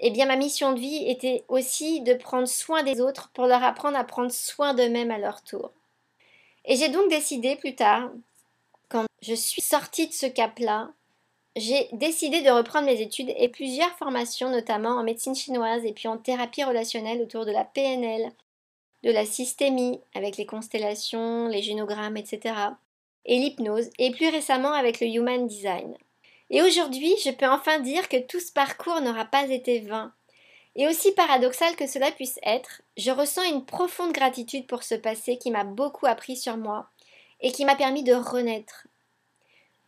eh 0.00 0.10
bien 0.10 0.26
ma 0.26 0.36
mission 0.36 0.72
de 0.72 0.80
vie 0.80 1.08
était 1.08 1.44
aussi 1.48 2.00
de 2.00 2.14
prendre 2.14 2.48
soin 2.48 2.82
des 2.82 3.00
autres 3.00 3.30
pour 3.32 3.46
leur 3.46 3.62
apprendre 3.62 3.96
à 3.96 4.04
prendre 4.04 4.32
soin 4.32 4.74
d'eux-mêmes 4.74 5.10
à 5.10 5.18
leur 5.18 5.42
tour. 5.42 5.72
Et 6.64 6.76
j'ai 6.76 6.88
donc 6.88 7.08
décidé 7.10 7.56
plus 7.56 7.74
tard, 7.74 8.10
quand 8.88 9.06
je 9.22 9.34
suis 9.34 9.62
sortie 9.62 10.08
de 10.08 10.12
ce 10.12 10.26
cap-là, 10.26 10.90
j'ai 11.56 11.88
décidé 11.92 12.42
de 12.42 12.50
reprendre 12.50 12.86
mes 12.86 13.00
études 13.00 13.32
et 13.36 13.48
plusieurs 13.48 13.96
formations, 13.96 14.50
notamment 14.50 14.96
en 14.96 15.04
médecine 15.04 15.36
chinoise 15.36 15.84
et 15.84 15.92
puis 15.92 16.08
en 16.08 16.18
thérapie 16.18 16.64
relationnelle 16.64 17.22
autour 17.22 17.46
de 17.46 17.52
la 17.52 17.64
PNL, 17.64 18.32
de 19.04 19.10
la 19.10 19.24
systémie 19.24 20.00
avec 20.14 20.36
les 20.36 20.46
constellations, 20.46 21.46
les 21.48 21.62
génogrammes, 21.62 22.16
etc. 22.16 22.54
et 23.24 23.38
l'hypnose, 23.38 23.90
et 23.98 24.10
plus 24.10 24.28
récemment 24.28 24.72
avec 24.72 25.00
le 25.00 25.06
Human 25.06 25.46
Design. 25.46 25.96
Et 26.50 26.62
aujourd'hui, 26.62 27.14
je 27.24 27.30
peux 27.30 27.48
enfin 27.48 27.78
dire 27.80 28.08
que 28.08 28.20
tout 28.20 28.40
ce 28.40 28.52
parcours 28.52 29.00
n'aura 29.00 29.24
pas 29.24 29.48
été 29.48 29.80
vain. 29.80 30.12
Et 30.76 30.88
aussi 30.88 31.12
paradoxal 31.12 31.76
que 31.76 31.86
cela 31.86 32.10
puisse 32.10 32.38
être, 32.42 32.82
je 32.96 33.12
ressens 33.12 33.44
une 33.44 33.64
profonde 33.64 34.12
gratitude 34.12 34.66
pour 34.66 34.82
ce 34.82 34.96
passé 34.96 35.38
qui 35.38 35.52
m'a 35.52 35.64
beaucoup 35.64 36.06
appris 36.06 36.36
sur 36.36 36.56
moi 36.56 36.88
et 37.40 37.52
qui 37.52 37.64
m'a 37.64 37.76
permis 37.76 38.02
de 38.02 38.14
renaître, 38.14 38.88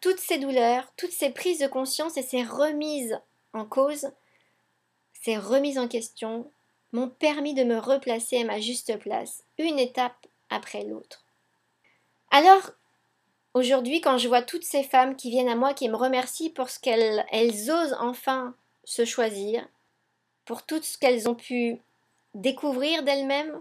toutes 0.00 0.20
ces 0.20 0.38
douleurs, 0.38 0.92
toutes 0.96 1.12
ces 1.12 1.30
prises 1.30 1.58
de 1.58 1.66
conscience 1.66 2.16
et 2.16 2.22
ces 2.22 2.42
remises 2.42 3.18
en 3.52 3.64
cause, 3.64 4.10
ces 5.22 5.36
remises 5.36 5.78
en 5.78 5.88
question, 5.88 6.50
m'ont 6.92 7.08
permis 7.08 7.54
de 7.54 7.64
me 7.64 7.78
replacer 7.78 8.38
à 8.40 8.44
ma 8.44 8.60
juste 8.60 8.98
place, 8.98 9.44
une 9.58 9.78
étape 9.78 10.26
après 10.50 10.84
l'autre. 10.84 11.24
Alors, 12.30 12.70
aujourd'hui, 13.54 14.00
quand 14.00 14.18
je 14.18 14.28
vois 14.28 14.42
toutes 14.42 14.64
ces 14.64 14.82
femmes 14.82 15.16
qui 15.16 15.30
viennent 15.30 15.48
à 15.48 15.56
moi, 15.56 15.74
qui 15.74 15.88
me 15.88 15.96
remercient 15.96 16.50
pour 16.50 16.70
ce 16.70 16.78
qu'elles 16.78 17.24
elles 17.32 17.70
osent 17.70 17.96
enfin 17.98 18.54
se 18.84 19.04
choisir, 19.04 19.66
pour 20.44 20.62
tout 20.62 20.82
ce 20.82 20.96
qu'elles 20.96 21.28
ont 21.28 21.34
pu 21.34 21.80
découvrir 22.34 23.02
d'elles-mêmes, 23.02 23.60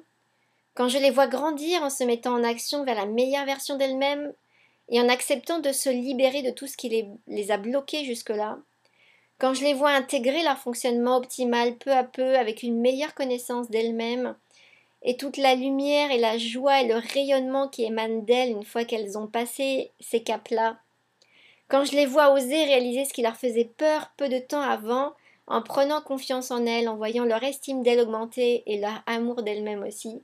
quand 0.75 0.89
je 0.89 0.97
les 0.97 1.09
vois 1.09 1.27
grandir 1.27 1.81
en 1.81 1.89
se 1.89 2.03
mettant 2.03 2.33
en 2.33 2.43
action 2.43 2.83
vers 2.83 2.95
la 2.95 3.05
meilleure 3.05 3.45
version 3.45 3.77
d'elles-mêmes, 3.77 4.33
et 4.89 4.99
en 4.99 5.09
acceptant 5.09 5.59
de 5.59 5.71
se 5.71 5.89
libérer 5.89 6.41
de 6.41 6.51
tout 6.51 6.67
ce 6.67 6.77
qui 6.77 6.89
les, 7.27 7.51
a 7.51 7.57
bloqués 7.57 8.05
jusque-là, 8.05 8.59
quand 9.39 9.53
je 9.53 9.63
les 9.63 9.73
vois 9.73 9.91
intégrer 9.91 10.43
leur 10.43 10.57
fonctionnement 10.57 11.17
optimal 11.17 11.75
peu 11.77 11.91
à 11.91 12.03
peu 12.03 12.37
avec 12.37 12.63
une 12.63 12.79
meilleure 12.79 13.13
connaissance 13.13 13.69
d'elles-mêmes, 13.69 14.35
et 15.01 15.17
toute 15.17 15.37
la 15.37 15.55
lumière 15.55 16.11
et 16.11 16.17
la 16.17 16.37
joie 16.37 16.81
et 16.81 16.87
le 16.87 16.95
rayonnement 16.95 17.67
qui 17.67 17.83
émanent 17.83 18.23
d'elles 18.23 18.49
une 18.49 18.65
fois 18.65 18.85
qu'elles 18.85 19.17
ont 19.17 19.27
passé 19.27 19.91
ces 19.99 20.23
caps-là, 20.23 20.79
quand 21.67 21.83
je 21.83 21.93
les 21.93 22.05
vois 22.05 22.31
oser 22.31 22.63
réaliser 22.63 23.05
ce 23.05 23.13
qui 23.13 23.21
leur 23.21 23.35
faisait 23.35 23.71
peur 23.77 24.11
peu 24.17 24.29
de 24.29 24.39
temps 24.39 24.61
avant, 24.61 25.13
en 25.47 25.61
prenant 25.61 26.01
confiance 26.01 26.51
en 26.51 26.65
elles, 26.65 26.89
en 26.89 26.95
voyant 26.95 27.25
leur 27.25 27.43
estime 27.43 27.83
d'elles 27.83 27.99
augmenter 27.99 28.63
et 28.65 28.79
leur 28.79 29.03
amour 29.05 29.43
d'elles-mêmes 29.43 29.83
aussi, 29.83 30.21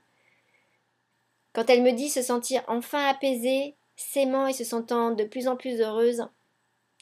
quand 1.54 1.70
elles 1.70 1.84
me 1.84 1.92
disent 1.92 2.14
se 2.14 2.22
sentir 2.22 2.64
enfin 2.68 3.06
apaisées, 3.06 3.76
s'aimant 4.02 4.48
et 4.48 4.54
se 4.54 4.64
sentant 4.64 5.12
de 5.12 5.24
plus 5.24 5.48
en 5.48 5.56
plus 5.56 5.82
heureuse, 5.82 6.26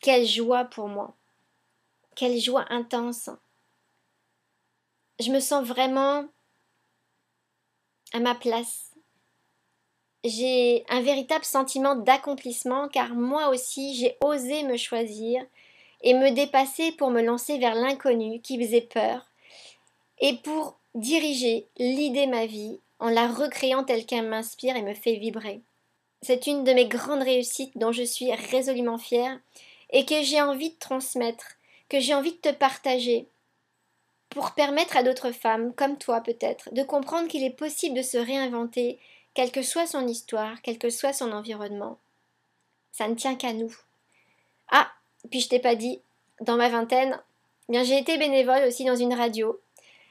quelle 0.01 0.25
joie 0.25 0.65
pour 0.65 0.88
moi. 0.88 1.15
Quelle 2.15 2.39
joie 2.39 2.65
intense. 2.69 3.29
Je 5.19 5.31
me 5.31 5.39
sens 5.39 5.65
vraiment 5.65 6.25
à 8.13 8.19
ma 8.19 8.35
place. 8.35 8.91
J'ai 10.23 10.85
un 10.89 11.01
véritable 11.01 11.45
sentiment 11.45 11.95
d'accomplissement 11.95 12.89
car 12.89 13.15
moi 13.15 13.49
aussi 13.49 13.95
j'ai 13.95 14.17
osé 14.21 14.63
me 14.63 14.75
choisir 14.75 15.45
et 16.01 16.13
me 16.13 16.31
dépasser 16.31 16.91
pour 16.93 17.09
me 17.09 17.21
lancer 17.21 17.57
vers 17.57 17.75
l'inconnu 17.75 18.41
qui 18.41 18.62
faisait 18.62 18.81
peur 18.81 19.29
et 20.19 20.35
pour 20.35 20.77
diriger, 20.95 21.67
l'idée 21.77 22.27
ma 22.27 22.45
vie 22.45 22.79
en 22.99 23.09
la 23.09 23.27
recréant 23.27 23.83
telle 23.83 24.05
qu'elle 24.05 24.27
m'inspire 24.27 24.75
et 24.75 24.81
me 24.81 24.93
fait 24.93 25.15
vibrer. 25.15 25.62
C'est 26.21 26.47
une 26.47 26.63
de 26.63 26.73
mes 26.73 26.88
grandes 26.88 27.23
réussites 27.23 27.77
dont 27.77 27.91
je 27.91 28.03
suis 28.03 28.34
résolument 28.34 28.97
fière 28.97 29.39
et 29.91 30.05
que 30.05 30.21
j'ai 30.21 30.41
envie 30.41 30.71
de 30.71 30.79
transmettre, 30.79 31.58
que 31.88 31.99
j'ai 31.99 32.13
envie 32.13 32.34
de 32.34 32.38
te 32.38 32.51
partager 32.51 33.27
pour 34.29 34.51
permettre 34.51 34.95
à 34.95 35.03
d'autres 35.03 35.32
femmes, 35.32 35.73
comme 35.73 35.97
toi 35.97 36.21
peut-être, 36.21 36.73
de 36.73 36.84
comprendre 36.84 37.27
qu'il 37.27 37.43
est 37.43 37.49
possible 37.49 37.97
de 37.97 38.03
se 38.03 38.17
réinventer, 38.17 38.99
quelle 39.34 39.51
que 39.51 39.63
soit 39.63 39.88
son 39.88 40.08
histoire, 40.08 40.62
quel 40.62 40.77
que 40.77 40.89
soit 40.89 41.13
son 41.13 41.32
environnement. 41.32 41.97
Ça 42.91 43.08
ne 43.08 43.15
tient 43.15 43.36
qu'à 43.36 43.53
nous. 43.53 43.75
Ah, 44.69 44.91
puis 45.32 45.39
je 45.39 45.49
t'ai 45.49 45.60
pas 45.60 45.75
dit, 45.75 45.99
dans 46.41 46.58
ma 46.58 46.69
vingtaine, 46.69 47.19
eh 47.67 47.71
bien 47.71 47.84
j'ai 47.84 47.97
été 47.97 48.17
bénévole 48.17 48.63
aussi 48.65 48.86
dans 48.86 48.95
une 48.95 49.13
radio, 49.13 49.60